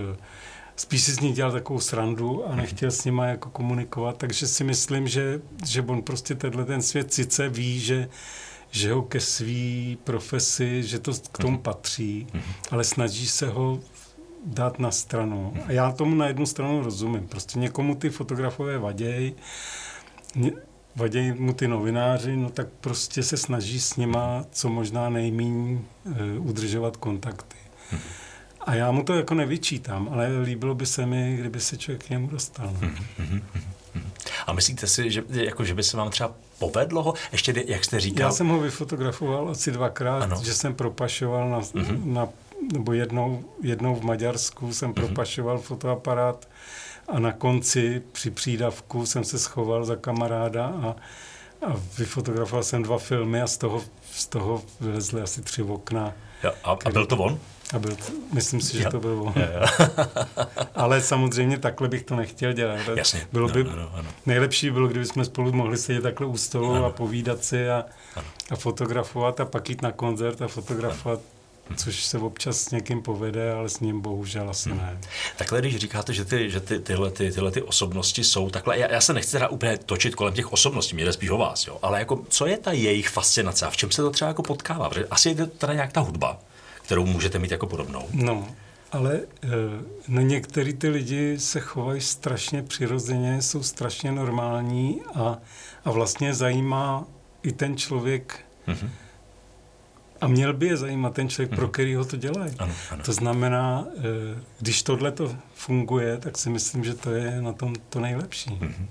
spíš 0.76 1.02
si 1.02 1.12
z 1.12 1.20
ní 1.20 1.32
dělal 1.32 1.52
takovou 1.52 1.80
srandu 1.80 2.46
a 2.46 2.48
mhm. 2.48 2.56
nechtěl 2.56 2.90
s 2.90 3.04
nima 3.04 3.26
jako 3.26 3.50
komunikovat, 3.50 4.16
takže 4.16 4.46
si 4.46 4.64
myslím, 4.64 5.08
že, 5.08 5.40
že 5.66 5.82
on 5.82 6.02
prostě 6.02 6.34
tenhle 6.34 6.64
ten 6.64 6.82
svět 6.82 7.12
sice 7.12 7.48
ví, 7.48 7.80
že 7.80 8.08
že 8.72 8.92
ho 8.92 9.02
ke 9.02 9.20
své 9.20 9.96
profesi, 10.04 10.82
že 10.82 10.98
to 10.98 11.12
k 11.32 11.38
tomu 11.38 11.52
mhm. 11.52 11.62
patří, 11.62 12.26
mhm. 12.34 12.42
ale 12.70 12.84
snaží 12.84 13.26
se 13.26 13.48
ho 13.48 13.80
dát 14.44 14.78
na 14.78 14.90
stranu. 14.90 15.54
A 15.66 15.72
já 15.72 15.92
tomu 15.92 16.14
na 16.14 16.26
jednu 16.26 16.46
stranu 16.46 16.82
rozumím. 16.82 17.28
Prostě 17.28 17.58
někomu 17.58 17.94
ty 17.94 18.10
fotografové 18.10 18.78
vadějí, 18.78 19.34
vadějí 20.96 21.32
mu 21.32 21.52
ty 21.52 21.68
novináři, 21.68 22.36
no 22.36 22.50
tak 22.50 22.66
prostě 22.80 23.22
se 23.22 23.36
snaží 23.36 23.80
s 23.80 23.96
nima 23.96 24.44
co 24.52 24.68
možná 24.68 25.08
nejméně 25.08 25.78
uh, 26.04 26.48
udržovat 26.48 26.96
kontakty. 26.96 27.56
Mhm. 27.92 28.00
A 28.60 28.74
já 28.74 28.90
mu 28.90 29.02
to 29.02 29.14
jako 29.14 29.34
nevyčítám, 29.34 30.08
ale 30.12 30.40
líbilo 30.42 30.74
by 30.74 30.86
se 30.86 31.06
mi, 31.06 31.36
kdyby 31.36 31.60
se 31.60 31.76
člověk 31.76 32.04
k 32.04 32.10
němu 32.10 32.26
dostal. 32.26 32.76
A 34.46 34.52
myslíte 34.52 34.86
si, 34.86 35.10
že, 35.10 35.24
jako, 35.28 35.64
že 35.64 35.74
by 35.74 35.82
se 35.82 35.96
vám 35.96 36.10
třeba 36.10 36.34
povedlo 36.58 37.02
ho? 37.02 37.14
Ještě, 37.32 37.64
jak 37.66 37.84
jste 37.84 38.00
říkal... 38.00 38.26
Já 38.26 38.32
jsem 38.32 38.48
ho 38.48 38.60
vyfotografoval 38.60 39.48
asi 39.48 39.70
dvakrát, 39.70 40.22
ano. 40.22 40.40
že 40.44 40.54
jsem 40.54 40.74
propašoval 40.74 41.50
na, 41.50 41.60
uh-huh. 41.60 42.04
na 42.04 42.28
nebo 42.72 42.92
jednou, 42.92 43.44
jednou 43.62 43.94
v 43.94 44.02
Maďarsku 44.02 44.72
jsem 44.72 44.90
uh-huh. 44.90 45.06
propašoval 45.06 45.58
fotoaparát 45.58 46.48
a 47.12 47.18
na 47.18 47.32
konci 47.32 48.02
při 48.12 48.30
přídavku 48.30 49.06
jsem 49.06 49.24
se 49.24 49.38
schoval 49.38 49.84
za 49.84 49.96
kamaráda 49.96 50.66
a, 50.66 50.96
a 51.66 51.76
vyfotografoval 51.98 52.62
jsem 52.62 52.82
dva 52.82 52.98
filmy 52.98 53.42
a 53.42 53.46
z 53.46 53.56
toho, 53.56 53.82
z 54.12 54.26
toho 54.26 54.62
vylezly 54.80 55.22
asi 55.22 55.42
tři 55.42 55.62
okna. 55.62 56.12
Ja, 56.42 56.52
a, 56.64 56.76
a 56.84 56.90
byl 56.90 57.06
to 57.06 57.16
on? 57.16 57.38
A 57.74 57.78
byl, 57.78 57.96
myslím 58.32 58.60
si, 58.60 58.78
že 58.78 58.84
to 58.84 59.00
byl 59.00 59.22
on. 59.22 59.34
Ale 60.74 61.00
samozřejmě 61.00 61.58
takhle 61.58 61.88
bych 61.88 62.02
to 62.02 62.16
nechtěl 62.16 62.52
dělat. 62.52 62.78
Jasně. 62.96 63.26
Bylo 63.32 63.48
by, 63.48 63.64
no, 63.64 63.76
no, 63.76 63.90
no. 63.96 64.10
Nejlepší 64.26 64.70
bylo, 64.70 64.88
kdyby 64.88 65.06
jsme 65.06 65.24
spolu 65.24 65.52
mohli 65.52 65.76
sedět 65.76 66.02
takhle 66.02 66.26
u 66.26 66.36
stolu 66.36 66.74
ano. 66.74 66.84
a 66.84 66.90
povídat 66.90 67.44
si 67.44 67.70
a, 67.70 67.84
a 68.50 68.56
fotografovat 68.56 69.40
a 69.40 69.44
pak 69.44 69.70
jít 69.70 69.82
na 69.82 69.92
koncert 69.92 70.42
a 70.42 70.48
fotografovat 70.48 71.18
ano 71.18 71.39
což 71.76 72.04
se 72.04 72.18
občas 72.18 72.60
s 72.60 72.70
někým 72.70 73.02
povede, 73.02 73.52
ale 73.52 73.68
s 73.68 73.80
ním 73.80 74.00
bohužel 74.00 74.50
asi 74.50 74.70
hmm. 74.70 74.78
ne. 74.78 74.98
Takhle, 75.36 75.60
když 75.60 75.76
říkáte, 75.76 76.12
že, 76.12 76.24
ty, 76.24 76.50
že 76.50 76.60
ty, 76.60 76.78
tyhle, 76.78 77.10
ty, 77.10 77.32
tyhle 77.32 77.50
ty 77.50 77.62
osobnosti 77.62 78.24
jsou 78.24 78.50
takhle, 78.50 78.78
já, 78.78 78.92
já 78.92 79.00
se 79.00 79.12
nechci 79.12 79.32
teda 79.32 79.48
úplně 79.48 79.78
točit 79.78 80.14
kolem 80.14 80.34
těch 80.34 80.52
osobností, 80.52 80.94
mě 80.94 81.04
jde 81.04 81.12
spíš 81.12 81.30
o 81.30 81.38
vás, 81.38 81.66
jo, 81.66 81.78
ale 81.82 81.98
jako, 81.98 82.24
co 82.28 82.46
je 82.46 82.58
ta 82.58 82.72
jejich 82.72 83.08
fascinace 83.08 83.66
a 83.66 83.70
v 83.70 83.76
čem 83.76 83.90
se 83.90 84.02
to 84.02 84.10
třeba 84.10 84.28
jako 84.28 84.42
potkává? 84.42 84.88
Protože 84.88 85.06
asi 85.10 85.28
je 85.28 85.34
to 85.34 85.46
teda 85.46 85.74
nějak 85.74 85.92
ta 85.92 86.00
hudba, 86.00 86.38
kterou 86.82 87.06
můžete 87.06 87.38
mít 87.38 87.50
jako 87.50 87.66
podobnou. 87.66 88.08
No, 88.12 88.48
ale 88.92 89.14
e, 89.14 89.48
na 90.08 90.22
některý 90.22 90.74
ty 90.74 90.88
lidi 90.88 91.38
se 91.38 91.60
chovají 91.60 92.00
strašně 92.00 92.62
přirozeně, 92.62 93.42
jsou 93.42 93.62
strašně 93.62 94.12
normální 94.12 95.02
a, 95.14 95.38
a 95.84 95.90
vlastně 95.90 96.34
zajímá 96.34 97.04
i 97.42 97.52
ten 97.52 97.76
člověk, 97.76 98.40
mm-hmm. 98.68 98.90
A 100.20 100.26
měl 100.26 100.52
by 100.52 100.66
je 100.66 100.76
zajímat 100.76 101.14
ten 101.14 101.28
člověk, 101.28 101.50
pro 101.50 101.64
mhm. 101.64 101.72
který 101.72 101.94
ho 101.94 102.04
to 102.04 102.16
dělají. 102.16 102.52
Ano, 102.58 102.74
ano. 102.90 103.02
To 103.04 103.12
znamená, 103.12 103.84
e, 103.98 104.02
když 104.58 104.82
tohle 104.82 105.12
to 105.12 105.36
funguje, 105.54 106.16
tak 106.16 106.38
si 106.38 106.50
myslím, 106.50 106.84
že 106.84 106.94
to 106.94 107.10
je 107.10 107.42
na 107.42 107.52
tom 107.52 107.74
to 107.88 108.00
nejlepší. 108.00 108.50
Mm-hmm. 108.50 108.86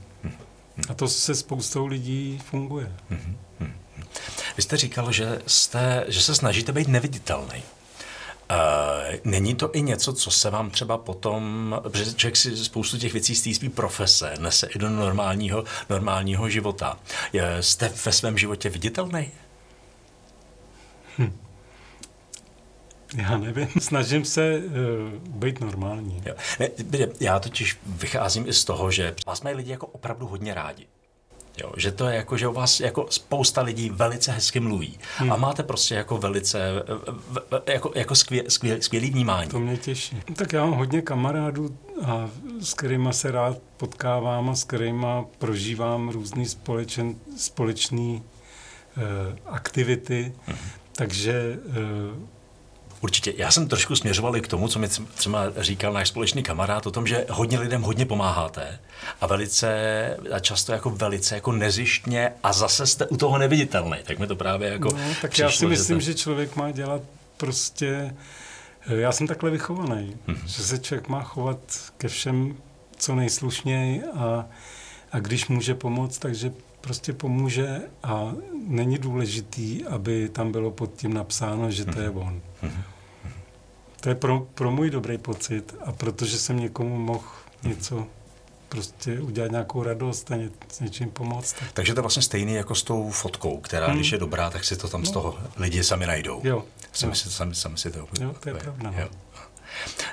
A 0.89 0.93
to 0.93 1.07
se 1.07 1.35
spoustou 1.35 1.85
lidí 1.85 2.41
funguje. 2.45 2.91
Vy 4.57 4.63
jste 4.63 4.77
říkal, 4.77 5.11
že, 5.11 5.41
jste, 5.47 6.05
že 6.07 6.21
se 6.21 6.35
snažíte 6.35 6.71
být 6.71 6.87
neviditelný. 6.87 7.63
Uh, 8.51 9.15
není 9.23 9.55
to 9.55 9.75
i 9.75 9.81
něco, 9.81 10.13
co 10.13 10.31
se 10.31 10.49
vám 10.49 10.69
třeba 10.69 10.97
potom, 10.97 11.75
protože 11.83 12.13
člověk 12.13 12.35
si 12.35 12.57
spoustu 12.57 12.97
těch 12.97 13.13
věcí 13.13 13.35
z 13.35 13.41
té 13.41 13.53
své 13.53 13.69
profese 13.69 14.33
nese 14.39 14.67
i 14.67 14.79
do 14.79 14.89
normálního, 14.89 15.63
normálního 15.89 16.49
života. 16.49 16.97
Jste 17.59 17.91
ve 18.05 18.11
svém 18.11 18.37
životě 18.37 18.69
viditelný? 18.69 19.31
Hm. 21.19 21.37
Já 23.17 23.37
nevím, 23.37 23.67
snažím 23.79 24.25
se 24.25 24.57
uh, 24.57 24.73
být 25.35 25.59
normální. 25.59 26.21
Jo. 26.25 26.35
Ne, 26.59 26.69
já 27.19 27.39
totiž 27.39 27.79
vycházím 27.85 28.47
i 28.47 28.53
z 28.53 28.65
toho, 28.65 28.91
že 28.91 29.15
vás 29.27 29.41
mají 29.41 29.55
lidi 29.55 29.71
jako 29.71 29.87
opravdu 29.87 30.27
hodně 30.27 30.53
rádi. 30.53 30.87
Jo, 31.63 31.71
že 31.77 31.91
to 31.91 32.07
je 32.07 32.15
jako, 32.15 32.37
že 32.37 32.47
o 32.47 32.53
vás 32.53 32.79
jako 32.79 33.07
spousta 33.09 33.61
lidí 33.61 33.89
velice 33.89 34.31
hezky 34.31 34.59
mluví. 34.59 34.99
Hmm. 35.17 35.31
A 35.31 35.35
máte 35.35 35.63
prostě 35.63 35.95
jako 35.95 36.17
velice, 36.17 36.83
jako, 37.65 37.91
jako 37.95 38.15
skvěl, 38.15 38.43
skvěl, 38.47 38.77
skvělý 38.81 39.09
vnímání. 39.09 39.49
To 39.49 39.59
mě 39.59 39.77
těší. 39.77 40.21
Tak 40.35 40.53
já 40.53 40.65
mám 40.65 40.73
hodně 40.73 41.01
kamarádů, 41.01 41.77
a 42.05 42.29
s 42.59 42.73
kterými 42.73 43.13
se 43.13 43.31
rád 43.31 43.57
potkávám 43.77 44.49
a 44.49 44.55
s 44.55 44.63
kterými 44.63 45.07
prožívám 45.37 46.09
různé 46.09 46.45
společen, 46.45 47.15
společné 47.37 48.01
uh, 48.01 48.21
aktivity. 49.45 50.33
Hmm. 50.45 50.57
Takže 50.99 51.57
uh, 51.65 52.27
Určitě. 53.01 53.33
Já 53.37 53.51
jsem 53.51 53.67
trošku 53.67 53.95
směřoval 53.95 54.37
i 54.37 54.41
k 54.41 54.47
tomu, 54.47 54.67
co 54.67 54.79
mi 54.79 54.87
třeba 55.15 55.43
říkal 55.57 55.93
náš 55.93 56.07
společný 56.07 56.43
kamarád 56.43 56.87
o 56.87 56.91
tom, 56.91 57.07
že 57.07 57.25
hodně 57.29 57.59
lidem 57.59 57.81
hodně 57.81 58.05
pomáháte 58.05 58.79
a 59.21 59.27
velice, 59.27 59.69
a 60.33 60.39
často 60.39 60.71
jako 60.71 60.89
velice 60.89 61.35
jako 61.35 61.51
nezištně 61.51 62.31
a 62.43 62.53
zase 62.53 62.87
jste 62.87 63.07
u 63.07 63.17
toho 63.17 63.37
neviditelný. 63.37 63.97
Tak 64.03 64.19
mi 64.19 64.27
to 64.27 64.35
právě 64.35 64.69
jako 64.69 64.89
no, 64.89 65.15
tak 65.21 65.31
přišlo, 65.31 65.45
já 65.45 65.51
si 65.51 65.65
myslím, 65.65 66.01
že, 66.01 66.05
to... 66.05 66.11
že 66.11 66.23
člověk 66.23 66.55
má 66.55 66.71
dělat 66.71 67.01
prostě, 67.37 68.15
já 68.87 69.11
jsem 69.11 69.27
takhle 69.27 69.51
vychovaný, 69.51 70.15
hmm. 70.27 70.37
že 70.45 70.63
se 70.63 70.77
člověk 70.77 71.07
má 71.07 71.23
chovat 71.23 71.59
ke 71.97 72.07
všem 72.07 72.55
co 72.97 73.15
nejslušněji 73.15 74.03
a, 74.03 74.45
a 75.11 75.19
když 75.19 75.47
může 75.47 75.75
pomoct, 75.75 76.17
takže 76.17 76.51
prostě 76.81 77.13
pomůže 77.13 77.81
a 78.03 78.33
není 78.67 78.97
důležitý, 78.97 79.85
aby 79.85 80.29
tam 80.29 80.51
bylo 80.51 80.71
pod 80.71 80.93
tím 80.93 81.13
napsáno, 81.13 81.71
že 81.71 81.85
to 81.85 81.99
je 81.99 82.09
mhm. 82.09 82.17
on. 82.17 82.41
Mhm. 82.61 82.83
To 84.01 84.09
je 84.09 84.15
pro, 84.15 84.39
pro 84.39 84.71
můj 84.71 84.89
dobrý 84.89 85.17
pocit 85.17 85.75
a 85.85 85.91
protože 85.91 86.39
jsem 86.39 86.59
někomu 86.59 86.97
mohl 86.97 87.27
něco 87.63 88.07
prostě 88.69 89.19
udělat 89.19 89.51
nějakou 89.51 89.83
radost 89.83 90.31
a 90.31 90.35
ně, 90.35 90.49
s 90.71 90.79
něčím 90.79 91.09
pomoct. 91.09 91.53
Tak. 91.53 91.71
Takže 91.71 91.93
to 91.93 91.99
je 91.99 92.01
vlastně 92.01 92.23
stejný 92.23 92.53
jako 92.53 92.75
s 92.75 92.83
tou 92.83 93.09
fotkou, 93.09 93.59
která 93.59 93.87
hmm. 93.87 93.95
když 93.95 94.11
je 94.11 94.17
dobrá, 94.17 94.49
tak 94.49 94.63
si 94.63 94.77
to 94.77 94.87
tam 94.87 95.01
no. 95.01 95.07
z 95.07 95.11
toho 95.11 95.37
lidi 95.57 95.83
sami 95.83 96.05
najdou. 96.05 96.41
Jo. 96.43 96.65
Sami, 96.93 97.11
jo. 97.11 97.15
Si, 97.15 97.31
sami, 97.31 97.55
sami 97.55 97.77
si 97.77 97.91
to 97.91 97.99
Jo, 97.99 98.35
to 98.39 98.49
je 98.49 98.55
pravda. 98.55 98.91
No. 98.91 98.99
Jo. 98.99 99.09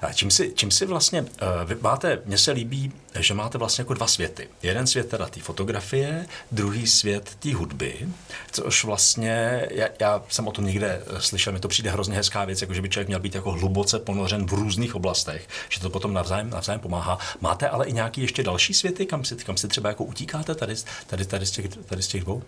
A 0.02 0.12
čím 0.12 0.30
si, 0.30 0.52
čím 0.54 0.70
si 0.70 0.86
vlastně, 0.86 1.22
uh, 1.22 1.28
vy 1.64 1.76
máte, 1.80 2.22
mně 2.24 2.38
se 2.38 2.52
líbí, 2.52 2.92
že 3.20 3.34
máte 3.34 3.58
vlastně 3.58 3.82
jako 3.82 3.94
dva 3.94 4.06
světy. 4.06 4.48
Jeden 4.62 4.86
svět 4.86 5.08
teda 5.08 5.26
té 5.26 5.40
fotografie, 5.40 6.26
druhý 6.52 6.86
svět 6.86 7.36
té 7.38 7.54
hudby, 7.54 8.08
což 8.50 8.84
vlastně, 8.84 9.66
já, 9.70 9.88
já 10.00 10.22
jsem 10.28 10.48
o 10.48 10.52
tom 10.52 10.66
někde 10.66 11.02
eh, 11.06 11.20
slyšel, 11.20 11.52
mi 11.52 11.60
to 11.60 11.68
přijde 11.68 11.90
hrozně 11.90 12.16
hezká 12.16 12.44
věc, 12.44 12.60
jako 12.60 12.74
že 12.74 12.82
by 12.82 12.88
člověk 12.88 13.08
měl 13.08 13.20
být 13.20 13.34
jako 13.34 13.52
hluboce 13.52 13.98
ponořen 13.98 14.46
v 14.46 14.52
různých 14.52 14.94
oblastech, 14.94 15.48
že 15.68 15.80
to 15.80 15.90
potom 15.90 16.12
navzájem, 16.12 16.50
navzájem 16.50 16.80
pomáhá. 16.80 17.18
Máte 17.40 17.68
ale 17.68 17.86
i 17.86 17.92
nějaký 17.92 18.20
ještě 18.20 18.42
další 18.42 18.74
světy, 18.74 19.06
kam 19.06 19.24
si, 19.24 19.36
kam 19.36 19.56
si 19.56 19.68
třeba 19.68 19.88
jako 19.88 20.04
utíkáte 20.04 20.54
tady, 20.54 20.74
tady, 21.06 21.24
tady, 21.24 21.46
z, 21.46 21.50
těch, 21.50 21.66
tady 21.68 22.02
z 22.02 22.08
těch 22.08 22.24
dvou? 22.24 22.42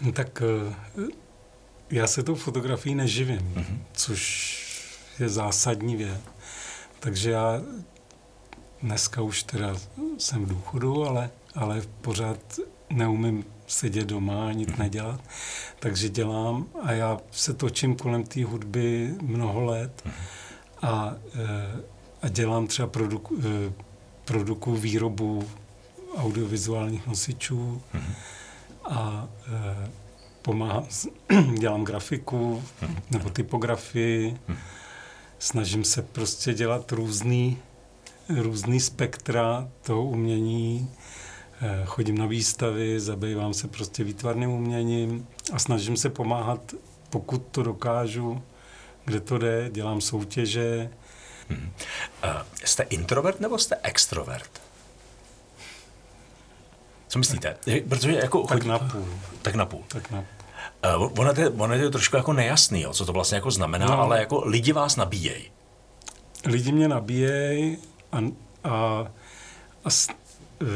No 0.00 0.12
tak 0.12 0.42
uh, 0.96 1.08
já 1.90 2.06
se 2.06 2.22
tou 2.22 2.34
fotografií 2.34 2.94
neživím, 2.94 3.54
mm-hmm. 3.56 3.78
což 3.92 4.63
je 5.18 5.28
zásadní 5.28 5.96
věc. 5.96 6.20
Takže 7.00 7.30
já 7.30 7.62
dneska 8.82 9.22
už 9.22 9.42
teda 9.42 9.76
jsem 10.18 10.44
v 10.44 10.48
důchodu, 10.48 11.04
ale, 11.04 11.30
ale 11.54 11.82
pořád 12.00 12.38
neumím 12.90 13.44
sedět 13.66 14.06
doma 14.06 14.46
a 14.48 14.52
nic 14.52 14.68
mhm. 14.68 14.78
nedělat. 14.78 15.20
Takže 15.80 16.08
dělám 16.08 16.66
a 16.82 16.92
já 16.92 17.18
se 17.30 17.54
točím 17.54 17.96
kolem 17.96 18.24
té 18.24 18.44
hudby 18.44 19.14
mnoho 19.22 19.64
let 19.64 20.02
mhm. 20.04 20.14
a, 20.82 21.14
eh, 21.34 21.82
a 22.22 22.28
dělám 22.28 22.66
třeba 22.66 22.88
produku, 22.88 23.38
eh, 23.40 23.72
produku 24.24 24.76
výrobu 24.76 25.48
audiovizuálních 26.16 27.06
nosičů 27.06 27.82
mm-hmm. 27.94 28.14
a 28.84 29.28
e, 29.46 29.90
pomáhám, 30.42 30.86
dělám 31.58 31.84
grafiku 31.84 32.62
nebo 33.10 33.30
typografii. 33.30 34.38
Snažím 35.38 35.84
se 35.84 36.02
prostě 36.02 36.54
dělat 36.54 36.92
různý, 36.92 37.58
různý 38.28 38.80
spektra 38.80 39.68
toho 39.82 40.04
umění, 40.04 40.90
e, 41.60 41.84
chodím 41.84 42.18
na 42.18 42.26
výstavy, 42.26 43.00
zabývám 43.00 43.54
se 43.54 43.68
prostě 43.68 44.04
výtvarným 44.04 44.50
uměním 44.50 45.26
a 45.52 45.58
snažím 45.58 45.96
se 45.96 46.10
pomáhat, 46.10 46.74
pokud 47.10 47.46
to 47.50 47.62
dokážu, 47.62 48.42
kde 49.04 49.20
to 49.20 49.38
jde, 49.38 49.70
dělám 49.72 50.00
soutěže. 50.00 50.90
Hmm. 51.48 51.72
Uh, 52.24 52.30
jste 52.64 52.82
introvert 52.82 53.40
nebo 53.40 53.58
jste 53.58 53.76
extrovert? 53.82 54.62
Co 57.08 57.18
myslíte? 57.18 57.56
Protože 57.88 58.12
jako 58.12 58.42
tak 58.42 58.64
na 58.64 58.78
půl. 58.78 59.08
Tak 59.42 59.54
na 59.54 59.66
půl. 59.66 59.84
Tak 59.88 60.10
na 60.10 60.18
půl. 60.18 60.33
Uh, 60.84 61.10
ono, 61.18 61.32
je, 61.36 61.48
ono 61.48 61.74
je 61.74 61.90
trošku 61.90 62.16
jako 62.16 62.32
nejasný, 62.32 62.80
jo, 62.80 62.92
co 62.92 63.06
to 63.06 63.12
vlastně 63.12 63.36
jako 63.36 63.50
znamená, 63.50 63.86
no. 63.86 64.00
ale 64.00 64.20
jako 64.20 64.42
lidi 64.44 64.72
vás 64.72 64.96
nabíjejí. 64.96 65.50
Lidi 66.46 66.72
mě 66.72 66.88
nabíjejí 66.88 67.78
a, 68.12 68.18
a, 68.64 68.70
a 69.84 69.88
uh, 70.62 70.68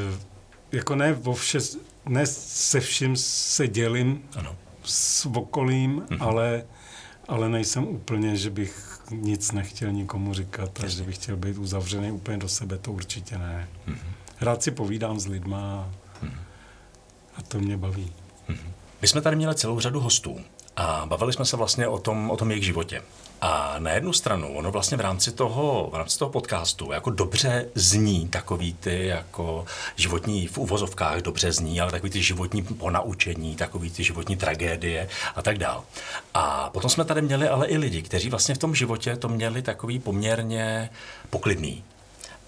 jako 0.72 0.94
ne, 0.94 1.12
vo 1.12 1.34
vše, 1.34 1.58
ne 2.06 2.26
se 2.26 2.80
vším 2.80 3.16
se 3.16 3.68
dělím 3.68 4.22
ano. 4.36 4.56
s 4.84 5.26
okolím, 5.26 6.00
mm-hmm. 6.00 6.26
ale, 6.26 6.64
ale 7.28 7.48
nejsem 7.48 7.84
úplně, 7.88 8.36
že 8.36 8.50
bych 8.50 9.00
nic 9.10 9.52
nechtěl 9.52 9.92
nikomu 9.92 10.34
říkat 10.34 10.84
a 10.84 10.88
že 10.88 11.02
bych 11.02 11.14
chtěl 11.14 11.36
být 11.36 11.58
uzavřený 11.58 12.12
úplně 12.12 12.38
do 12.38 12.48
sebe, 12.48 12.78
to 12.78 12.92
určitě 12.92 13.38
ne. 13.38 13.68
Mm-hmm. 13.88 13.96
Rád 14.40 14.62
si 14.62 14.70
povídám 14.70 15.20
s 15.20 15.26
lidma 15.26 15.90
a 17.36 17.42
to 17.42 17.58
mě 17.58 17.76
baví. 17.76 18.12
My 19.02 19.08
jsme 19.08 19.20
tady 19.20 19.36
měli 19.36 19.54
celou 19.54 19.80
řadu 19.80 20.00
hostů 20.00 20.40
a 20.76 21.06
bavili 21.06 21.32
jsme 21.32 21.44
se 21.44 21.56
vlastně 21.56 21.88
o 21.88 21.98
tom, 21.98 22.30
o 22.30 22.36
tom 22.36 22.50
jejich 22.50 22.64
životě. 22.64 23.02
A 23.40 23.74
na 23.78 23.90
jednu 23.90 24.12
stranu, 24.12 24.56
ono 24.56 24.70
vlastně 24.70 24.96
v 24.96 25.00
rámci 25.00 25.32
toho, 25.32 25.88
v 25.92 25.94
rámci 25.94 26.18
toho 26.18 26.30
podcastu 26.30 26.92
jako 26.92 27.10
dobře 27.10 27.68
zní 27.74 28.28
takový 28.28 28.72
ty 28.72 29.06
jako 29.06 29.64
životní, 29.96 30.46
v 30.46 30.58
uvozovkách 30.58 31.20
dobře 31.20 31.52
zní, 31.52 31.80
ale 31.80 31.90
takový 31.90 32.10
ty 32.10 32.22
životní 32.22 32.62
ponaučení, 32.62 33.56
takový 33.56 33.90
ty 33.90 34.04
životní 34.04 34.36
tragédie 34.36 35.08
a 35.36 35.42
tak 35.42 35.58
dál. 35.58 35.84
A 36.34 36.70
potom 36.70 36.90
jsme 36.90 37.04
tady 37.04 37.22
měli 37.22 37.48
ale 37.48 37.66
i 37.66 37.76
lidi, 37.76 38.02
kteří 38.02 38.30
vlastně 38.30 38.54
v 38.54 38.58
tom 38.58 38.74
životě 38.74 39.16
to 39.16 39.28
měli 39.28 39.62
takový 39.62 39.98
poměrně 39.98 40.90
poklidný. 41.30 41.84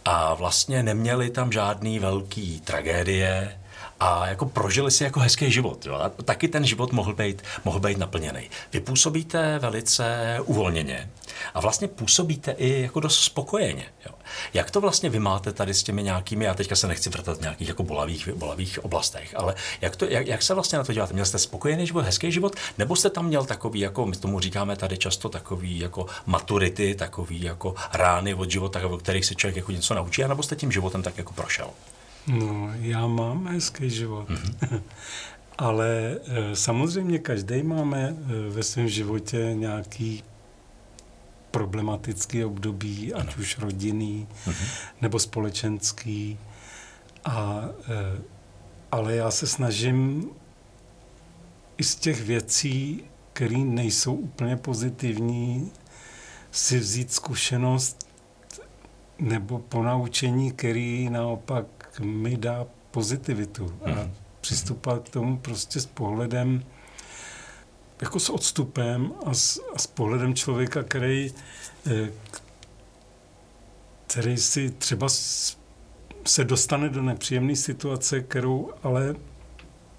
A 0.04 0.34
vlastně 0.34 0.82
neměli 0.82 1.30
tam 1.30 1.52
žádný 1.52 1.98
velký 1.98 2.60
tragédie, 2.60 3.59
a 4.00 4.26
jako 4.26 4.46
prožili 4.46 4.90
si 4.90 5.04
jako 5.04 5.20
hezký 5.20 5.50
život. 5.50 5.86
Jo? 5.86 5.94
A 5.94 6.08
taky 6.08 6.48
ten 6.48 6.66
život 6.66 6.92
mohl 6.92 7.14
být, 7.14 7.42
mohl 7.64 7.80
být 7.80 7.98
naplněný. 7.98 8.50
Vy 8.72 8.80
působíte 8.80 9.58
velice 9.58 10.38
uvolněně 10.44 11.10
a 11.54 11.60
vlastně 11.60 11.88
působíte 11.88 12.52
i 12.52 12.82
jako 12.82 13.00
dost 13.00 13.24
spokojeně. 13.24 13.84
Jo? 14.06 14.14
Jak 14.54 14.70
to 14.70 14.80
vlastně 14.80 15.10
vy 15.10 15.18
máte 15.18 15.52
tady 15.52 15.74
s 15.74 15.82
těmi 15.82 16.02
nějakými, 16.02 16.44
já 16.44 16.54
teďka 16.54 16.76
se 16.76 16.86
nechci 16.86 17.10
vrtat 17.10 17.38
v 17.38 17.40
nějakých 17.40 17.68
jako 17.68 17.82
bolavých, 17.82 18.28
bolavých 18.28 18.84
oblastech, 18.84 19.34
ale 19.36 19.54
jak, 19.80 19.96
to, 19.96 20.04
jak, 20.04 20.26
jak 20.26 20.42
se 20.42 20.54
vlastně 20.54 20.78
na 20.78 20.84
to 20.84 20.92
děláte? 20.92 21.12
Měl 21.12 21.26
jste 21.26 21.38
spokojený 21.38 21.86
život, 21.86 22.04
hezký 22.04 22.32
život, 22.32 22.56
nebo 22.78 22.96
jste 22.96 23.10
tam 23.10 23.26
měl 23.26 23.44
takový, 23.44 23.80
jako 23.80 24.06
my 24.06 24.16
tomu 24.16 24.40
říkáme 24.40 24.76
tady 24.76 24.98
často 24.98 25.28
takový 25.28 25.78
jako 25.78 26.06
maturity, 26.26 26.94
takový 26.94 27.42
jako 27.42 27.74
rány 27.92 28.34
od 28.34 28.50
života, 28.50 28.86
o 28.86 28.98
kterých 28.98 29.24
se 29.24 29.34
člověk 29.34 29.56
jako 29.56 29.72
něco 29.72 29.94
naučí, 29.94 30.22
nebo 30.22 30.42
jste 30.42 30.56
tím 30.56 30.72
životem 30.72 31.02
tak 31.02 31.18
jako 31.18 31.32
prošel? 31.32 31.70
No, 32.30 32.70
já 32.80 33.06
mám 33.06 33.46
hezký 33.46 33.90
život. 33.90 34.28
Mm-hmm. 34.28 34.82
Ale 35.58 36.20
e, 36.26 36.56
samozřejmě 36.56 37.18
každý 37.18 37.62
máme 37.62 38.08
e, 38.08 38.50
ve 38.50 38.62
svém 38.62 38.88
životě 38.88 39.50
nějaký 39.54 40.24
problematický 41.50 42.44
období, 42.44 43.14
ať 43.14 43.36
už 43.36 43.58
rodinný 43.58 44.28
mm-hmm. 44.46 44.68
nebo 45.00 45.18
společenský. 45.18 46.38
A, 47.24 47.64
e, 47.88 48.22
ale 48.92 49.14
já 49.14 49.30
se 49.30 49.46
snažím 49.46 50.30
i 51.78 51.84
z 51.84 51.94
těch 51.94 52.22
věcí, 52.22 53.04
které 53.32 53.58
nejsou 53.58 54.14
úplně 54.14 54.56
pozitivní, 54.56 55.70
si 56.50 56.78
vzít 56.78 57.12
zkušenost 57.12 58.08
nebo 59.18 59.58
ponaučení, 59.58 60.52
který 60.52 61.10
naopak 61.10 61.79
mi 61.98 62.36
dá 62.36 62.66
pozitivitu 62.90 63.78
a 63.84 63.88
mhm. 63.88 64.12
přistupovat 64.40 65.08
k 65.08 65.12
tomu 65.12 65.38
prostě 65.38 65.80
s 65.80 65.86
pohledem, 65.86 66.64
jako 68.00 68.20
s 68.20 68.30
odstupem 68.30 69.12
a 69.26 69.34
s, 69.34 69.60
a 69.74 69.78
s 69.78 69.86
pohledem 69.86 70.34
člověka, 70.34 70.82
který, 70.82 71.34
eh, 71.86 72.10
který 74.06 74.36
si 74.36 74.70
třeba 74.70 75.08
se 76.26 76.44
dostane 76.44 76.88
do 76.88 77.02
nepříjemné 77.02 77.56
situace, 77.56 78.20
kterou 78.20 78.70
ale 78.82 79.14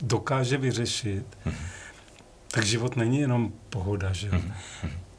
dokáže 0.02 0.58
vyřešit. 0.58 1.26
Mm. 1.46 1.54
Tak 2.48 2.66
život 2.66 2.96
není 2.96 3.20
jenom 3.20 3.54
pohoda, 3.70 4.14
že? 4.14 4.32
Mm. 4.32 4.54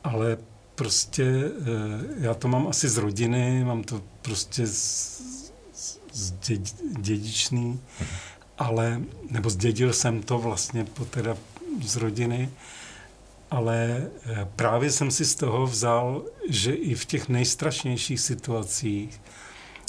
Ale 0.04 0.38
prostě 0.74 1.24
eh, 1.24 1.50
já 2.18 2.34
to 2.34 2.48
mám 2.48 2.68
asi 2.68 2.88
z 2.88 2.96
rodiny, 2.96 3.64
mám 3.64 3.84
to 3.84 4.02
prostě 4.22 4.66
z, 4.66 5.41
dědičný, 6.98 7.80
ale, 8.58 9.02
nebo 9.30 9.50
zdědil 9.50 9.92
jsem 9.92 10.22
to 10.22 10.38
vlastně 10.38 10.84
po 10.84 11.04
teda 11.04 11.36
z 11.82 11.96
rodiny, 11.96 12.50
ale 13.50 14.02
eh, 14.26 14.48
právě 14.56 14.90
jsem 14.90 15.10
si 15.10 15.24
z 15.24 15.34
toho 15.34 15.66
vzal, 15.66 16.22
že 16.48 16.72
i 16.72 16.94
v 16.94 17.04
těch 17.04 17.28
nejstrašnějších 17.28 18.20
situacích 18.20 19.20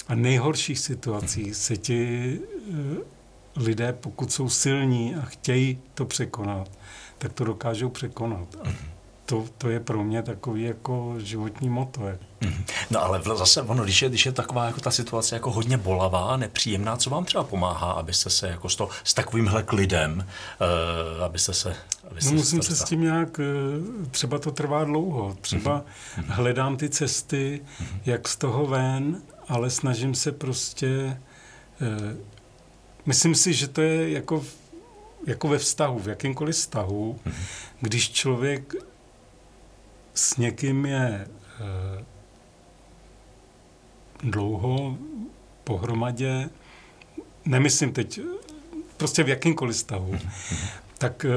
a 0.08 0.14
nejhorších 0.14 0.78
situacích 0.78 1.56
se 1.56 1.76
ti 1.76 2.38
eh, 2.38 3.14
lidé, 3.56 3.92
pokud 3.92 4.32
jsou 4.32 4.48
silní 4.48 5.14
a 5.14 5.20
chtějí 5.20 5.78
to 5.94 6.04
překonat, 6.04 6.70
tak 7.18 7.32
to 7.32 7.44
dokážou 7.44 7.88
překonat. 7.88 8.56
A 8.64 8.68
to, 9.26 9.44
to 9.58 9.68
je 9.68 9.80
pro 9.80 10.04
mě 10.04 10.22
takový 10.22 10.62
jako 10.62 11.14
životní 11.18 11.68
moto. 11.68 12.00
Mhm. 12.00 12.18
No 12.90 13.02
ale 13.02 13.22
zase 13.34 13.62
ono, 13.62 13.84
když 13.84 14.02
je, 14.02 14.08
když 14.08 14.26
je 14.26 14.32
taková 14.32 14.66
jako 14.66 14.80
ta 14.80 14.90
situace 14.90 15.36
jako 15.36 15.50
hodně 15.50 15.76
bolavá, 15.76 16.36
nepříjemná, 16.36 16.96
co 16.96 17.10
vám 17.10 17.24
třeba 17.24 17.44
pomáhá, 17.44 17.92
abyste 17.92 18.30
se 18.30 18.48
jako 18.48 18.68
s, 18.68 18.76
to, 18.76 18.88
s 19.04 19.14
takovýmhle 19.14 19.62
klidem, 19.62 20.26
uh, 21.16 21.24
abyste 21.24 21.54
se... 21.54 21.76
Abyste 22.10 22.30
no, 22.30 22.36
musím 22.36 22.62
se, 22.62 22.76
s 22.76 22.84
tím 22.84 23.00
nějak, 23.00 23.40
eh, 23.40 24.08
třeba 24.10 24.38
to 24.38 24.50
trvá 24.50 24.84
dlouho, 24.84 25.36
třeba 25.40 25.80
mm-hmm. 25.80 26.24
hledám 26.28 26.76
ty 26.76 26.88
cesty, 26.88 27.60
mm-hmm. 27.62 27.98
jak 28.06 28.28
z 28.28 28.36
toho 28.36 28.66
ven, 28.66 29.22
ale 29.48 29.70
snažím 29.70 30.14
se 30.14 30.32
prostě, 30.32 31.20
uh, 31.80 32.16
myslím 33.06 33.34
si, 33.34 33.52
že 33.52 33.68
to 33.68 33.80
je 33.80 34.10
jako, 34.10 34.44
jako 35.26 35.48
ve 35.48 35.58
vztahu, 35.58 35.98
v 35.98 36.08
jakýmkoliv 36.08 36.56
vztahu, 36.56 37.20
mm-hmm. 37.26 37.32
když 37.80 38.10
člověk 38.10 38.74
s 40.14 40.36
někým 40.36 40.86
je 40.86 41.26
eh, 41.60 42.04
dlouho 44.22 44.98
pohromadě, 45.64 46.50
nemyslím 47.44 47.92
teď, 47.92 48.20
prostě 48.96 49.22
v 49.22 49.28
jakýmkoliv 49.28 49.76
stavu, 49.76 50.18
tak 50.98 51.24
eh, 51.24 51.28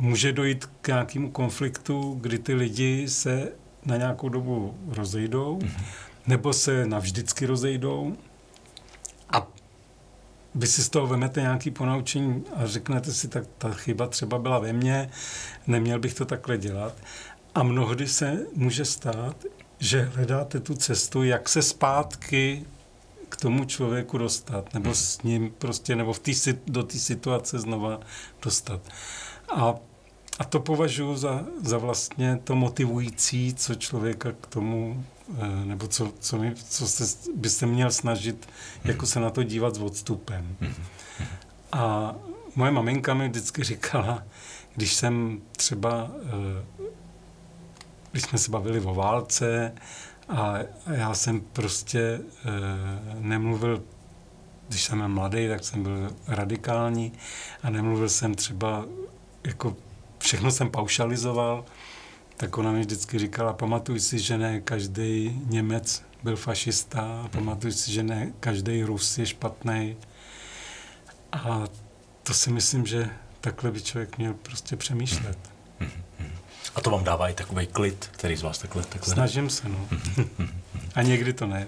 může 0.00 0.32
dojít 0.32 0.66
k 0.80 0.88
nějakému 0.88 1.30
konfliktu, 1.30 2.18
kdy 2.20 2.38
ty 2.38 2.54
lidi 2.54 3.08
se 3.08 3.52
na 3.84 3.96
nějakou 3.96 4.28
dobu 4.28 4.78
rozejdou, 4.88 5.58
nebo 6.26 6.52
se 6.52 6.86
navždycky 6.86 7.46
rozejdou 7.46 8.16
a 9.30 9.46
vy 10.54 10.66
si 10.66 10.82
z 10.82 10.88
toho 10.88 11.06
vemete 11.06 11.40
nějaký 11.40 11.70
ponaučení 11.70 12.44
a 12.54 12.66
řeknete 12.66 13.12
si, 13.12 13.28
tak 13.28 13.44
ta 13.58 13.70
chyba 13.70 14.06
třeba 14.06 14.38
byla 14.38 14.58
ve 14.58 14.72
mně, 14.72 15.10
neměl 15.66 15.98
bych 15.98 16.14
to 16.14 16.24
takhle 16.24 16.58
dělat. 16.58 16.94
A 17.54 17.62
mnohdy 17.62 18.08
se 18.08 18.46
může 18.54 18.84
stát, 18.84 19.36
že 19.78 20.02
hledáte 20.02 20.60
tu 20.60 20.74
cestu, 20.74 21.22
jak 21.22 21.48
se 21.48 21.62
zpátky 21.62 22.64
k 23.28 23.36
tomu 23.36 23.64
člověku 23.64 24.18
dostat, 24.18 24.74
nebo 24.74 24.94
s 24.94 25.22
ním 25.22 25.50
prostě, 25.58 25.96
nebo 25.96 26.12
v 26.12 26.18
tý, 26.18 26.32
do 26.66 26.82
té 26.82 26.98
situace 26.98 27.58
znova 27.58 28.00
dostat. 28.42 28.80
A, 29.48 29.74
a 30.38 30.44
to 30.44 30.60
považuji 30.60 31.16
za, 31.16 31.44
za 31.62 31.78
vlastně 31.78 32.40
to 32.44 32.54
motivující, 32.54 33.54
co 33.54 33.74
člověka 33.74 34.32
k 34.40 34.46
tomu, 34.46 35.04
eh, 35.38 35.64
nebo 35.64 35.88
co, 35.88 36.12
co, 36.20 36.38
mi, 36.38 36.54
co 36.68 36.88
se, 36.88 37.30
byste 37.36 37.66
měl 37.66 37.90
snažit, 37.90 38.48
jako 38.84 39.06
se 39.06 39.20
na 39.20 39.30
to 39.30 39.42
dívat 39.42 39.74
s 39.74 39.78
odstupem. 39.78 40.56
A 41.72 42.14
moje 42.54 42.70
maminka 42.70 43.14
mi 43.14 43.28
vždycky 43.28 43.64
říkala, 43.64 44.22
když 44.74 44.94
jsem 44.94 45.42
třeba 45.56 46.10
eh, 46.24 46.88
když 48.18 48.30
jsme 48.30 48.38
se 48.38 48.50
bavili 48.50 48.80
o 48.80 48.94
válce 48.94 49.72
A 50.28 50.54
já 50.90 51.14
jsem 51.14 51.40
prostě 51.40 52.00
e, 52.00 52.20
nemluvil, 53.20 53.82
když 54.68 54.84
jsem 54.84 54.98
byl 54.98 55.08
mladý, 55.08 55.48
tak 55.48 55.64
jsem 55.64 55.82
byl 55.82 56.12
radikální 56.26 57.12
a 57.62 57.70
nemluvil 57.70 58.08
jsem 58.08 58.34
třeba, 58.34 58.84
jako 59.44 59.76
všechno 60.18 60.50
jsem 60.50 60.70
paušalizoval, 60.70 61.64
tak 62.36 62.58
ona 62.58 62.72
mi 62.72 62.80
vždycky 62.80 63.18
říkala, 63.18 63.52
pamatuj 63.52 64.00
si, 64.00 64.18
že 64.18 64.38
ne 64.38 64.60
každý 64.60 65.40
Němec 65.46 66.04
byl 66.22 66.36
fašista, 66.36 67.28
pamatuj 67.30 67.72
si, 67.72 67.92
že 67.92 68.02
ne 68.02 68.32
každý 68.40 68.82
Rus 68.82 69.18
je 69.18 69.26
špatný. 69.26 69.96
A 71.32 71.64
to 72.22 72.34
si 72.34 72.50
myslím, 72.50 72.86
že 72.86 73.10
takhle 73.40 73.70
by 73.70 73.82
člověk 73.82 74.18
měl 74.18 74.34
prostě 74.34 74.76
přemýšlet. 74.76 75.38
A 76.78 76.80
to 76.80 76.90
vám 76.90 77.04
dává 77.04 77.28
i 77.28 77.34
takový 77.34 77.66
klid, 77.66 78.10
který 78.12 78.36
z 78.36 78.42
vás 78.42 78.58
takhle... 78.58 78.82
takhle... 78.82 79.14
Snažím 79.14 79.50
se, 79.50 79.68
no. 79.68 79.88
A 80.94 81.02
někdy 81.02 81.32
to 81.32 81.46
ne. 81.46 81.66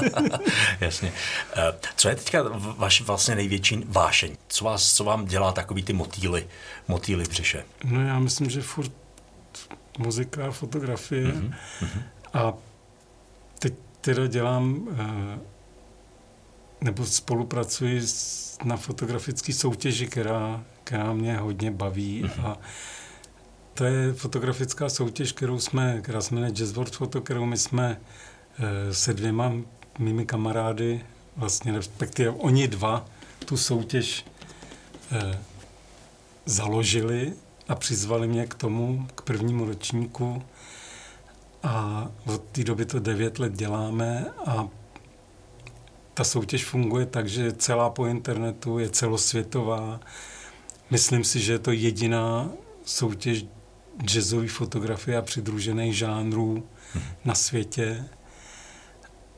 Jasně. 0.80 1.12
Eh, 1.56 1.74
co 1.96 2.08
je 2.08 2.16
teďka 2.16 2.42
vaš 2.58 3.00
vlastně 3.00 3.34
největší 3.34 3.84
vášeň? 3.86 4.36
Co, 4.48 4.64
vás, 4.64 4.94
co 4.94 5.04
vám 5.04 5.26
dělá 5.26 5.52
takový 5.52 5.82
ty 5.82 5.92
motýly, 5.92 6.46
motýly 6.88 7.24
v 7.24 7.28
břiše? 7.28 7.64
No 7.84 8.06
já 8.06 8.18
myslím, 8.18 8.50
že 8.50 8.62
furt 8.62 8.92
muzika, 9.98 10.50
fotografie 10.50 11.28
mm-hmm. 11.28 11.54
a 12.32 12.52
teď 13.58 13.74
teda 14.00 14.26
dělám 14.26 14.88
eh, 14.98 15.38
nebo 16.80 17.06
spolupracuji 17.06 18.02
na 18.64 18.76
fotografické 18.76 19.52
soutěži, 19.52 20.06
která, 20.06 20.64
která 20.84 21.12
mě 21.12 21.36
hodně 21.36 21.70
baví 21.70 22.24
mm-hmm. 22.24 22.46
a 22.46 22.58
to 23.74 23.84
je 23.84 24.12
fotografická 24.12 24.88
soutěž, 24.88 25.32
kterou 25.32 25.60
jsme, 25.60 26.00
která 26.02 26.20
se 26.20 26.34
jmenuje 26.34 26.52
Jazz 26.52 26.72
World 26.72 26.96
Photo, 26.96 27.20
kterou 27.20 27.46
my 27.46 27.58
jsme 27.58 28.00
e, 28.58 28.94
se 28.94 29.14
dvěma 29.14 29.52
mými 29.98 30.26
kamarády, 30.26 31.04
vlastně 31.36 31.72
respektive 31.72 32.30
oni 32.30 32.68
dva, 32.68 33.06
tu 33.44 33.56
soutěž 33.56 34.24
e, 35.12 35.38
založili 36.46 37.32
a 37.68 37.74
přizvali 37.74 38.28
mě 38.28 38.46
k 38.46 38.54
tomu, 38.54 39.08
k 39.14 39.22
prvnímu 39.22 39.64
ročníku. 39.64 40.42
A 41.62 42.08
od 42.26 42.44
té 42.44 42.64
doby 42.64 42.86
to 42.86 42.98
devět 42.98 43.38
let 43.38 43.52
děláme 43.52 44.26
a 44.46 44.68
ta 46.14 46.24
soutěž 46.24 46.64
funguje 46.64 47.06
tak, 47.06 47.28
že 47.28 47.42
je 47.42 47.52
celá 47.52 47.90
po 47.90 48.06
internetu, 48.06 48.78
je 48.78 48.88
celosvětová. 48.88 50.00
Myslím 50.90 51.24
si, 51.24 51.40
že 51.40 51.52
je 51.52 51.58
to 51.58 51.72
jediná 51.72 52.50
soutěž 52.84 53.46
jazzové 54.02 54.48
fotografie 54.48 55.16
a 55.16 55.22
přidružených 55.22 55.96
žánrů 55.98 56.68
na 57.24 57.34
světě 57.34 58.04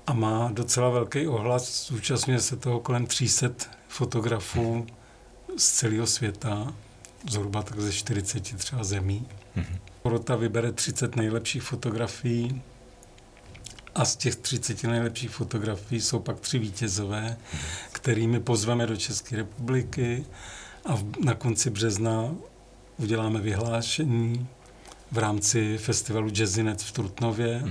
a 0.07 0.12
má 0.12 0.51
docela 0.53 0.90
velký 0.90 1.27
ohlas. 1.27 1.87
Zúčastňuje 1.87 2.40
se 2.40 2.57
toho 2.57 2.81
kolem 2.81 3.07
300 3.07 3.49
fotografů 3.88 4.87
z 5.57 5.71
celého 5.71 6.07
světa, 6.07 6.75
zhruba 7.31 7.62
tak 7.62 7.81
ze 7.81 7.92
40 7.92 8.57
třeba 8.59 8.85
zemí. 8.85 9.27
Porota 10.03 10.37
vybere 10.37 10.73
30 10.73 11.16
nejlepších 11.16 11.62
fotografií 11.62 12.62
a 13.95 14.05
z 14.05 14.16
těch 14.16 14.37
30 14.37 14.83
nejlepších 14.83 15.31
fotografií 15.31 16.01
jsou 16.01 16.19
pak 16.19 16.40
tři 16.40 16.59
vítězové, 16.59 17.37
kterými 17.92 18.40
pozveme 18.40 18.87
do 18.87 18.97
České 18.97 19.37
republiky 19.37 20.27
a 20.85 20.99
na 21.25 21.35
konci 21.35 21.71
března 21.71 22.35
uděláme 22.98 23.40
vyhlášení 23.40 24.46
v 25.12 25.18
rámci 25.18 25.78
festivalu 25.78 26.30
Jazzinec 26.30 26.82
v 26.82 26.92
Trutnově. 26.92 27.64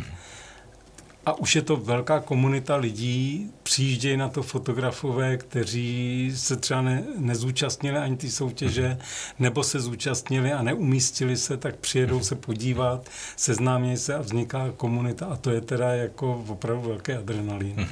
A 1.25 1.33
už 1.33 1.55
je 1.55 1.61
to 1.61 1.77
velká 1.77 2.19
komunita 2.19 2.75
lidí, 2.75 3.51
přijíždějí 3.63 4.17
na 4.17 4.29
to 4.29 4.43
fotografové, 4.43 5.37
kteří 5.37 6.31
se 6.35 6.55
třeba 6.55 6.81
ne, 6.81 7.03
nezúčastnili 7.17 7.97
ani 7.97 8.17
ty 8.17 8.31
soutěže, 8.31 8.97
nebo 9.39 9.63
se 9.63 9.79
zúčastnili 9.79 10.53
a 10.53 10.61
neumístili 10.61 11.37
se, 11.37 11.57
tak 11.57 11.75
přijedou 11.75 12.23
se 12.23 12.35
podívat, 12.35 13.09
seznámějí 13.35 13.97
se 13.97 14.15
a 14.15 14.21
vzniká 14.21 14.71
komunita 14.77 15.25
a 15.25 15.35
to 15.35 15.51
je 15.51 15.61
teda 15.61 15.93
jako 15.93 16.43
opravdu 16.47 16.81
velký 16.81 17.13
adrenalin. 17.13 17.87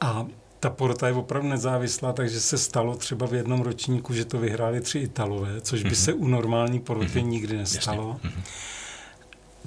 A 0.00 0.26
ta 0.60 0.70
porota 0.70 1.08
je 1.08 1.14
opravdu 1.14 1.48
nezávislá, 1.48 2.12
takže 2.12 2.40
se 2.40 2.58
stalo 2.58 2.96
třeba 2.96 3.26
v 3.26 3.34
jednom 3.34 3.60
ročníku, 3.60 4.14
že 4.14 4.24
to 4.24 4.38
vyhráli 4.38 4.80
tři 4.80 4.98
Italové, 4.98 5.60
což 5.60 5.82
by 5.82 5.94
se 5.94 6.12
u 6.12 6.28
normální 6.28 6.80
poroty 6.80 7.22
nikdy 7.22 7.56
nestalo. 7.56 8.20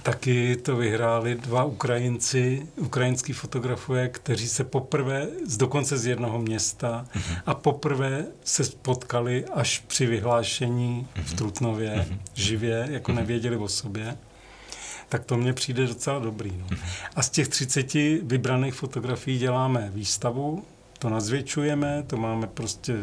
Taky 0.04 0.56
to 0.56 0.76
vyhráli 0.76 1.36
dva 1.36 1.64
Ukrajinci, 1.64 2.68
ukrajinský 2.78 3.34
fotografové, 3.34 4.10
kteří 4.10 4.48
se 4.48 4.64
poprvé, 4.64 5.28
z 5.48 5.58
dokonce 5.58 5.98
z 5.98 6.06
jednoho 6.06 6.40
města, 6.40 7.06
a 7.46 7.54
poprvé 7.54 8.26
se 8.44 8.64
spotkali 8.64 9.46
až 9.46 9.84
při 9.88 10.06
vyhlášení 10.06 11.08
v 11.24 11.34
Trutnově 11.34 12.08
živě, 12.34 12.88
jako 12.92 13.12
nevěděli 13.12 13.58
o 13.58 13.68
sobě. 13.68 14.18
Tak 15.10 15.26
to 15.26 15.38
mně 15.38 15.54
přijde 15.54 15.88
docela 15.88 16.20
dobrý. 16.20 16.58
No. 16.58 16.78
A 17.16 17.22
z 17.22 17.30
těch 17.30 17.48
30 17.48 17.94
vybraných 18.24 18.74
fotografií 18.74 19.38
děláme 19.38 19.92
výstavu, 19.94 20.64
to 21.02 21.10
nazvětšujeme, 21.10 22.04
to 22.08 22.18
máme 22.18 22.48
prostě 22.48 22.96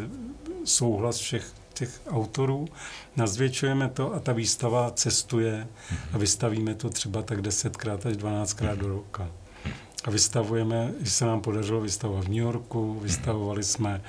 souhlas 0.63 1.17
všech 1.17 1.53
těch 1.73 2.01
autorů, 2.07 2.67
nazvětšujeme 3.15 3.89
to 3.89 4.13
a 4.13 4.19
ta 4.19 4.33
výstava 4.33 4.91
cestuje 4.91 5.67
a 6.13 6.17
vystavíme 6.17 6.75
to 6.75 6.89
třeba 6.89 7.21
tak 7.21 7.41
desetkrát 7.41 8.05
až 8.05 8.17
dvanáctkrát 8.17 8.77
do 8.77 8.87
roka. 8.87 9.27
A 10.03 10.11
vystavujeme, 10.11 10.93
když 10.99 11.13
se 11.13 11.25
nám 11.25 11.41
podařilo 11.41 11.81
vystavovat 11.81 12.23
v 12.23 12.27
New 12.27 12.37
Yorku, 12.37 12.99
vystavovali 12.99 13.63
jsme 13.63 14.01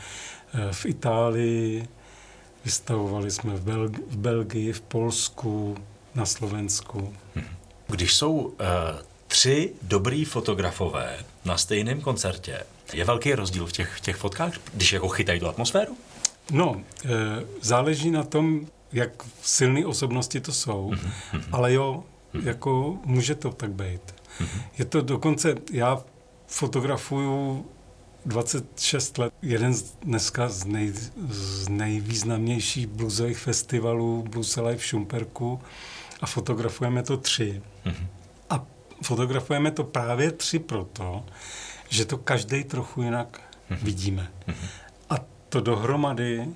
eh, 0.55 0.72
v 0.72 0.87
Itálii, 0.87 1.88
vystavovali 2.64 3.31
jsme 3.31 3.55
v, 3.55 3.64
Belgi- 3.64 4.03
v 4.09 4.16
Belgii, 4.16 4.72
v 4.72 4.81
Polsku, 4.81 5.76
na 6.14 6.26
Slovensku. 6.26 7.14
Když 7.87 8.14
jsou 8.14 8.33
uh, 8.33 8.50
tři 9.30 9.72
dobrý 9.82 10.24
fotografové 10.24 11.16
na 11.44 11.56
stejném 11.56 12.00
koncertě, 12.00 12.60
je 12.92 13.04
velký 13.04 13.34
rozdíl 13.34 13.66
v 13.66 13.72
těch, 13.72 13.96
v 13.96 14.00
těch 14.00 14.16
fotkách, 14.16 14.52
když 14.74 14.92
jako 14.92 15.08
chytají 15.08 15.40
tu 15.40 15.48
atmosféru? 15.48 15.96
No, 16.52 16.82
e, 17.04 17.08
záleží 17.62 18.10
na 18.10 18.24
tom, 18.24 18.66
jak 18.92 19.10
silné 19.42 19.86
osobnosti 19.86 20.40
to 20.40 20.52
jsou, 20.52 20.90
mm-hmm. 20.90 21.42
ale 21.52 21.72
jo, 21.72 22.04
jako 22.42 22.98
může 23.04 23.34
to 23.34 23.50
tak 23.50 23.70
být. 23.70 24.00
Mm-hmm. 24.40 24.62
Je 24.78 24.84
to 24.84 25.00
dokonce, 25.00 25.54
já 25.72 26.02
fotografuju 26.46 27.66
26 28.26 29.18
let. 29.18 29.32
Jeden 29.42 29.74
z 29.74 29.82
dneska 29.82 30.48
z, 30.48 30.64
nej, 30.64 30.92
z 31.28 31.68
nejvýznamnějších 31.68 32.86
bluesových 32.86 33.38
festivalů 33.38 34.24
Blues 34.30 34.58
Alive 34.58 34.76
v 34.76 34.84
Šumperku 34.84 35.60
a 36.20 36.26
fotografujeme 36.26 37.02
to 37.02 37.16
tři. 37.16 37.62
Mm-hmm. 37.86 38.06
Fotografujeme 39.02 39.70
to 39.70 39.84
právě 39.84 40.32
tři 40.32 40.58
proto, 40.58 41.24
že 41.88 42.04
to 42.04 42.18
každý 42.18 42.64
trochu 42.64 43.02
jinak 43.02 43.40
mm-hmm. 43.70 43.78
vidíme. 43.82 44.30
Mm-hmm. 44.46 44.68
A 45.10 45.16
to 45.48 45.60
dohromady 45.60 46.48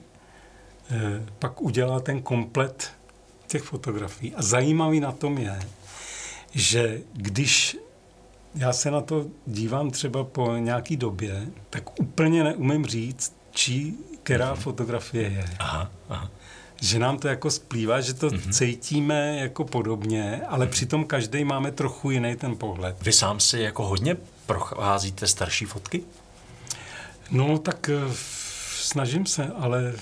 eh, 0.91 1.27
pak 1.39 1.63
udělá 1.63 2.01
ten 2.01 2.23
komplet 2.23 2.93
těch 3.47 3.63
fotografií. 3.63 4.35
A 4.35 4.43
zajímavý 4.43 5.01
na 5.01 5.13
tom 5.13 5.39
je, 5.39 5.61
že 6.53 7.01
když 7.13 7.77
já 8.55 8.73
se 8.73 8.91
na 8.91 9.01
to 9.01 9.27
dívám 9.47 9.91
třeba 9.91 10.25
po 10.25 10.57
nějaký 10.57 10.97
době, 10.97 11.47
tak 11.71 12.01
úplně 12.01 12.45
neumím 12.45 12.87
říct, 12.87 13.37
čí, 13.51 13.97
která 14.23 14.55
mm-hmm. 14.55 14.61
fotografie 14.61 15.29
je. 15.29 15.45
Aha, 15.59 15.91
aha. 16.09 16.31
Že 16.85 16.99
nám 16.99 17.19
to 17.19 17.29
jako 17.29 17.51
splývá, 17.51 18.01
že 18.01 18.15
to 18.15 18.29
mm-hmm. 18.29 18.53
cítíme 18.53 19.37
jako 19.39 19.65
podobně, 19.65 20.43
ale 20.49 20.67
mm-hmm. 20.67 20.71
přitom 20.71 21.05
každý 21.05 21.45
máme 21.45 21.73
trochu 21.73 22.11
jiný 22.11 22.37
ten 22.37 22.57
pohled. 22.57 22.97
Vy 23.03 23.13
sám 23.13 23.41
si 23.41 23.61
jako 23.61 23.87
hodně 23.87 24.17
procházíte 24.47 25.27
starší 25.27 25.65
fotky? 25.65 26.05
No, 27.31 27.59
tak 27.59 27.89
eh, 27.89 28.15
snažím 28.81 29.27
se, 29.27 29.47
ale 29.59 29.93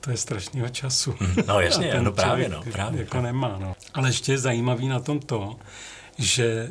to 0.00 0.10
je 0.10 0.16
strašného 0.16 0.68
času. 0.68 1.14
Hmm, 1.18 1.34
no 1.46 1.60
jasně, 1.60 1.94
no 2.00 2.12
právě, 2.12 2.48
no, 2.48 2.62
právě. 2.72 3.00
Jako 3.00 3.20
nemá, 3.20 3.58
no. 3.60 3.74
Ale 3.94 4.08
ještě 4.08 4.32
je 4.32 4.38
zajímavý 4.38 4.88
na 4.88 5.00
tom 5.00 5.20
to, 5.20 5.56
že 6.18 6.68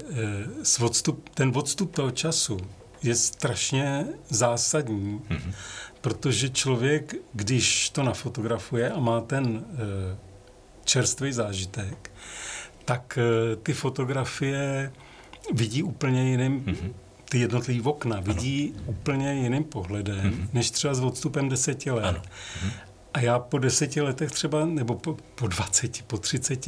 eh, 0.80 0.86
odstup, 0.86 1.30
ten 1.30 1.52
odstup 1.56 1.96
toho 1.96 2.12
času 2.12 2.58
je 3.04 3.16
strašně 3.16 4.06
zásadní, 4.30 5.20
mm-hmm. 5.30 5.54
protože 6.02 6.50
člověk, 6.50 7.16
když 7.34 7.90
to 7.90 8.04
nafotografuje 8.04 8.90
a 8.90 9.00
má 9.00 9.22
ten 9.22 9.66
eh, 9.74 10.18
čerstvý 10.86 11.32
zážitek, 11.32 12.12
tak 12.86 13.20
ty 13.64 13.74
fotografie 13.74 14.92
vidí 15.54 15.84
úplně 15.84 16.30
jiným, 16.30 16.62
mm-hmm. 16.62 16.94
ty 17.30 17.40
jednotlivý 17.40 17.82
okna, 17.82 18.20
vidí 18.20 18.74
ano. 18.76 18.84
úplně 18.88 19.34
jiným 19.34 19.64
pohledem, 19.64 20.32
mm-hmm. 20.32 20.48
než 20.54 20.72
třeba 20.72 20.94
s 20.94 21.00
odstupem 21.00 21.50
deseti 21.50 21.92
let. 21.92 22.06
Ano. 22.06 22.22
Mm-hmm. 22.22 22.72
A 23.18 23.20
já 23.20 23.40
po 23.40 23.58
deseti 23.58 24.02
letech 24.02 24.32
třeba, 24.32 24.66
nebo 24.66 24.96
po, 24.96 25.18
po 25.36 25.48
20, 25.48 26.02
po 26.08 26.18
30, 26.18 26.68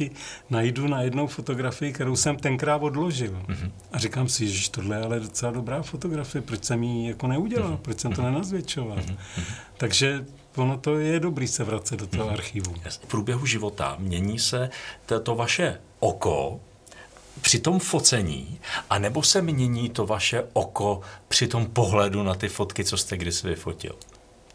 najdu 0.50 0.88
na 0.88 1.02
jednou 1.02 1.26
fotografii, 1.26 1.92
kterou 1.92 2.16
jsem 2.16 2.36
tenkrát 2.36 2.82
odložil. 2.82 3.30
Mm-hmm. 3.32 3.70
A 3.92 3.98
říkám 3.98 4.28
si, 4.28 4.48
že 4.48 4.70
tohle 4.70 4.96
je 4.96 5.02
ale 5.02 5.20
docela 5.20 5.52
dobrá 5.52 5.82
fotografie, 5.82 6.42
proč 6.42 6.64
jsem 6.64 6.82
ji 6.82 7.08
jako 7.08 7.26
neudělal, 7.26 7.70
mm-hmm. 7.70 7.76
proč 7.76 8.00
jsem 8.00 8.12
to 8.12 8.22
mhm. 8.22 8.32
nenazvětšoval. 8.32 8.98
Mm-hmm. 8.98 9.16
Takže 9.76 10.24
ono 10.56 10.76
to 10.76 10.98
je 10.98 11.20
dobrý 11.20 11.48
se 11.48 11.64
vracet 11.64 12.00
do 12.00 12.06
toho 12.06 12.24
mm-hmm. 12.24 12.32
archivu. 12.32 12.74
V 12.88 12.98
průběhu 12.98 13.46
života 13.46 13.96
mění 13.98 14.38
se 14.38 14.70
to, 15.06 15.20
to 15.20 15.34
vaše 15.34 15.80
oko 16.00 16.60
při 17.40 17.58
tom 17.58 17.78
focení, 17.78 18.60
anebo 18.90 19.22
se 19.22 19.42
mění 19.42 19.90
to 19.90 20.06
vaše 20.06 20.44
oko 20.52 21.00
při 21.28 21.46
tom 21.46 21.66
pohledu 21.66 22.22
na 22.22 22.34
ty 22.34 22.48
fotky, 22.48 22.84
co 22.84 22.96
jste 22.96 23.16
kdysi 23.16 23.48
vyfotil? 23.48 23.94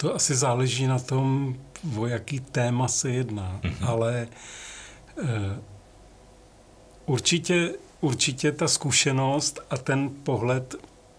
To 0.06 0.16
asi 0.16 0.36
záleží 0.36 0.88
na 0.88 1.00
tom, 1.00 1.56
o 1.98 2.08
jaký 2.08 2.40
téma 2.40 2.88
se 2.88 3.10
jedná, 3.10 3.60
mm-hmm. 3.64 3.88
ale 3.90 4.22
e, 4.22 4.28
určitě, 7.06 7.74
určitě 8.02 8.52
ta 8.52 8.68
zkušenost 8.68 9.60
a 9.70 9.78
ten 9.78 10.10
pohled 10.24 10.76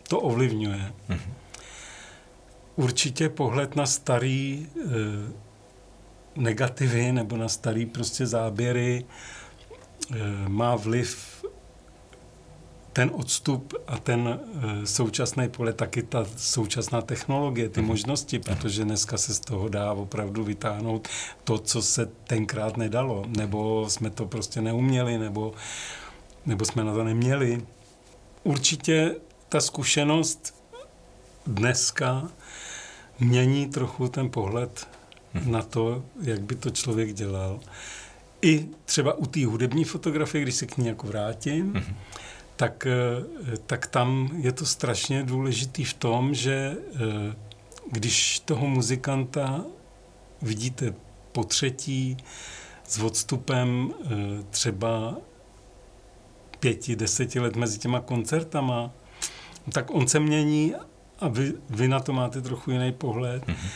to 0.08 0.20
ovlivňuje. 0.20 0.92
Mm-hmm. 1.08 1.32
Určitě 2.76 3.28
pohled 3.28 3.76
na 3.76 3.86
starý 3.86 4.66
e, 4.76 4.88
negativy 6.36 7.12
nebo 7.12 7.36
na 7.36 7.48
starý 7.48 7.86
prostě 7.86 8.26
záběry 8.26 9.04
e, 9.04 10.48
má 10.48 10.76
vliv 10.76 11.35
ten 12.96 13.10
odstup 13.14 13.74
a 13.86 13.98
ten 13.98 14.28
e, 14.28 14.86
současný 14.86 15.48
pole, 15.48 15.72
taky 15.72 16.02
ta 16.02 16.26
současná 16.36 17.02
technologie, 17.02 17.68
ty 17.68 17.80
mm. 17.80 17.86
možnosti, 17.86 18.38
protože 18.38 18.84
dneska 18.84 19.16
se 19.16 19.34
z 19.34 19.40
toho 19.40 19.68
dá 19.68 19.92
opravdu 19.92 20.44
vytáhnout 20.44 21.08
to, 21.44 21.58
co 21.58 21.82
se 21.82 22.06
tenkrát 22.06 22.76
nedalo, 22.76 23.24
nebo 23.28 23.90
jsme 23.90 24.10
to 24.10 24.26
prostě 24.26 24.60
neuměli, 24.60 25.18
nebo, 25.18 25.54
nebo 26.46 26.64
jsme 26.64 26.84
na 26.84 26.94
to 26.94 27.04
neměli. 27.04 27.62
Určitě 28.42 29.14
ta 29.48 29.60
zkušenost 29.60 30.54
dneska 31.46 32.28
mění 33.20 33.66
trochu 33.66 34.08
ten 34.08 34.30
pohled 34.30 34.88
mm. 35.34 35.52
na 35.52 35.62
to, 35.62 36.04
jak 36.22 36.40
by 36.40 36.54
to 36.54 36.70
člověk 36.70 37.12
dělal. 37.12 37.60
I 38.42 38.68
třeba 38.84 39.12
u 39.12 39.26
té 39.26 39.46
hudební 39.46 39.84
fotografie, 39.84 40.42
když 40.42 40.54
se 40.54 40.66
k 40.66 40.76
ní 40.76 40.86
jako 40.86 41.06
vrátím, 41.06 41.66
mm 41.66 41.96
tak, 42.56 42.86
eh, 42.86 43.56
tak 43.66 43.86
tam 43.86 44.30
je 44.38 44.52
to 44.52 44.66
strašně 44.66 45.22
důležitý 45.22 45.84
v 45.84 45.94
tom, 45.94 46.34
že 46.34 46.76
eh, 46.94 47.36
když 47.92 48.40
toho 48.40 48.66
muzikanta 48.66 49.64
vidíte 50.42 50.94
po 51.32 51.44
třetí 51.44 52.16
s 52.88 52.98
odstupem 52.98 53.94
eh, 54.04 54.08
třeba 54.50 55.16
pěti, 56.60 56.96
deseti 56.96 57.40
let 57.40 57.56
mezi 57.56 57.78
těma 57.78 58.00
koncertama, 58.00 58.90
tak 59.72 59.94
on 59.94 60.08
se 60.08 60.20
mění 60.20 60.74
a 61.20 61.28
vy, 61.28 61.52
vy 61.70 61.88
na 61.88 62.00
to 62.00 62.12
máte 62.12 62.40
trochu 62.40 62.70
jiný 62.70 62.92
pohled. 62.92 63.46
Mm-hmm. 63.46 63.68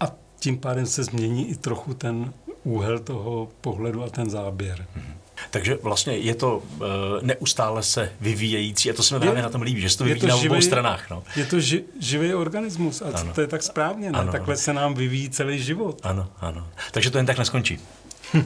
A 0.00 0.12
tím 0.38 0.58
pádem 0.58 0.86
se 0.86 1.04
změní 1.04 1.48
i 1.48 1.56
trochu 1.56 1.94
ten 1.94 2.32
úhel 2.64 2.98
toho 2.98 3.48
pohledu 3.60 4.02
a 4.02 4.10
ten 4.10 4.30
záběr. 4.30 4.86
Mm-hmm. 4.96 5.25
Takže 5.50 5.78
vlastně 5.82 6.16
je 6.16 6.34
to 6.34 6.56
uh, 6.56 6.82
neustále 7.22 7.82
se 7.82 8.12
vyvíjející 8.20 8.90
a 8.90 8.94
to 8.94 9.02
se 9.02 9.14
mi 9.14 9.20
právě 9.20 9.42
na 9.42 9.48
tom 9.48 9.62
líbí, 9.62 9.80
že 9.80 9.90
se 9.90 9.98
to 9.98 10.04
vyvíjí 10.04 10.20
to 10.20 10.26
na 10.26 10.36
obou 10.36 10.60
stranách. 10.60 11.10
No. 11.10 11.22
Je 11.36 11.46
to 11.46 11.60
ži, 11.60 11.84
živý 12.00 12.34
organismus 12.34 13.02
a 13.02 13.06
ano. 13.14 13.32
to 13.34 13.40
je 13.40 13.46
tak 13.46 13.62
správně, 13.62 14.12
ne? 14.12 14.18
Ano, 14.18 14.32
Takhle 14.32 14.54
ano. 14.54 14.60
se 14.60 14.72
nám 14.72 14.94
vyvíjí 14.94 15.30
celý 15.30 15.62
život. 15.62 16.00
Ano, 16.02 16.28
ano. 16.40 16.68
Takže 16.92 17.10
to 17.10 17.18
jen 17.18 17.26
tak 17.26 17.38
neskončí. 17.38 17.78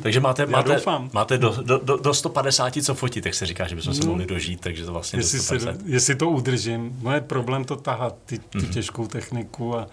Takže 0.02 0.20
máte, 0.20 0.46
máte, 0.46 0.82
máte 1.12 1.38
do, 1.38 1.56
do, 1.62 1.78
do, 1.78 1.96
do 1.96 2.14
150 2.14 2.74
co 2.82 2.94
fotit, 2.94 3.24
tak 3.24 3.34
se 3.34 3.46
říká, 3.46 3.68
že 3.68 3.76
bychom 3.76 3.94
se 3.94 4.00
no. 4.00 4.06
mohli 4.06 4.26
dožít, 4.26 4.60
takže 4.60 4.86
to 4.86 4.92
vlastně 4.92 5.18
jestli, 5.18 5.40
se, 5.40 5.76
jestli 5.84 6.14
to 6.14 6.30
udržím. 6.30 6.98
Moje 7.00 7.20
problém 7.20 7.64
to 7.64 7.76
tahat, 7.76 8.16
ty, 8.26 8.38
tu 8.38 8.58
mm-hmm. 8.58 8.72
těžkou 8.72 9.06
techniku 9.06 9.76
a, 9.76 9.88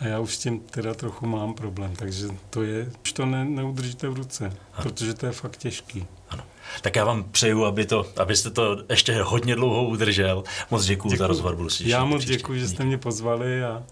a 0.00 0.06
já 0.06 0.18
už 0.20 0.34
s 0.34 0.38
tím 0.38 0.60
teda 0.60 0.94
trochu 0.94 1.26
mám 1.26 1.54
problém, 1.54 1.96
takže 1.96 2.28
to 2.50 2.62
je, 2.62 2.90
už 3.04 3.12
to 3.12 3.26
ne, 3.26 3.44
neudržíte 3.44 4.08
v 4.08 4.14
ruce, 4.14 4.44
ano. 4.46 4.82
protože 4.82 5.14
to 5.14 5.26
je 5.26 5.32
fakt 5.32 5.56
těžký. 5.56 6.06
Ano. 6.32 6.44
Tak 6.82 6.96
já 6.96 7.04
vám 7.04 7.24
přeju, 7.24 7.64
aby 7.64 7.86
to, 7.86 8.06
abyste 8.16 8.50
to 8.50 8.84
ještě 8.90 9.22
hodně 9.22 9.54
dlouho 9.54 9.88
udržel. 9.88 10.44
Moc 10.70 10.84
děkuji 10.84 11.16
za 11.16 11.26
rozhovor, 11.26 11.56
budu 11.56 11.70
si 11.70 11.88
Já 11.88 12.04
moc 12.04 12.24
děkuji, 12.24 12.60
že 12.60 12.68
jste 12.68 12.84
mě 12.84 12.98
pozvali 12.98 13.64
a 13.64 13.84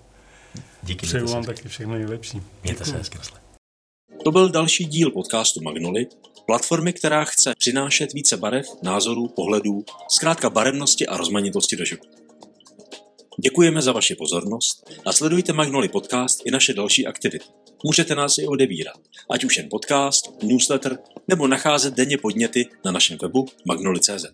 Díky, 0.83 1.07
přeju 1.07 1.27
vám 1.27 1.45
taky 1.45 1.69
všechno 1.69 1.95
nejlepší. 1.95 2.43
Mějte 2.63 2.85
se 2.85 2.97
hezky, 2.97 3.19
To 4.25 4.31
byl 4.31 4.49
další 4.49 4.85
díl 4.85 5.11
podcastu 5.11 5.61
Magnolit, 5.63 6.09
platformy, 6.47 6.93
která 6.93 7.25
chce 7.25 7.55
přinášet 7.59 8.13
více 8.13 8.37
barev, 8.37 8.67
názorů, 8.83 9.29
pohledů, 9.29 9.85
zkrátka 10.09 10.51
barevnosti 10.51 11.07
a 11.07 11.17
rozmanitosti 11.17 11.77
do 11.77 11.85
života. 11.85 12.30
Děkujeme 13.39 13.83
za 13.83 13.93
vaši 13.93 14.15
pozornost 14.15 14.91
a 15.07 15.13
sledujte 15.13 15.53
Magnoli 15.53 15.89
Podcast 15.89 16.43
i 16.45 16.51
naše 16.51 16.75
další 16.75 17.07
aktivity. 17.07 17.45
Můžete 17.85 18.15
nás 18.15 18.39
i 18.39 18.47
odebírat, 18.47 19.01
ať 19.31 19.45
už 19.45 19.57
jen 19.57 19.69
podcast, 19.71 20.43
newsletter 20.43 20.99
nebo 21.29 21.47
nacházet 21.47 21.95
denně 21.95 22.19
podněty 22.19 22.67
na 22.85 22.93
našem 22.93 23.19
webu 23.23 23.47
magnoli.cz. 23.65 24.27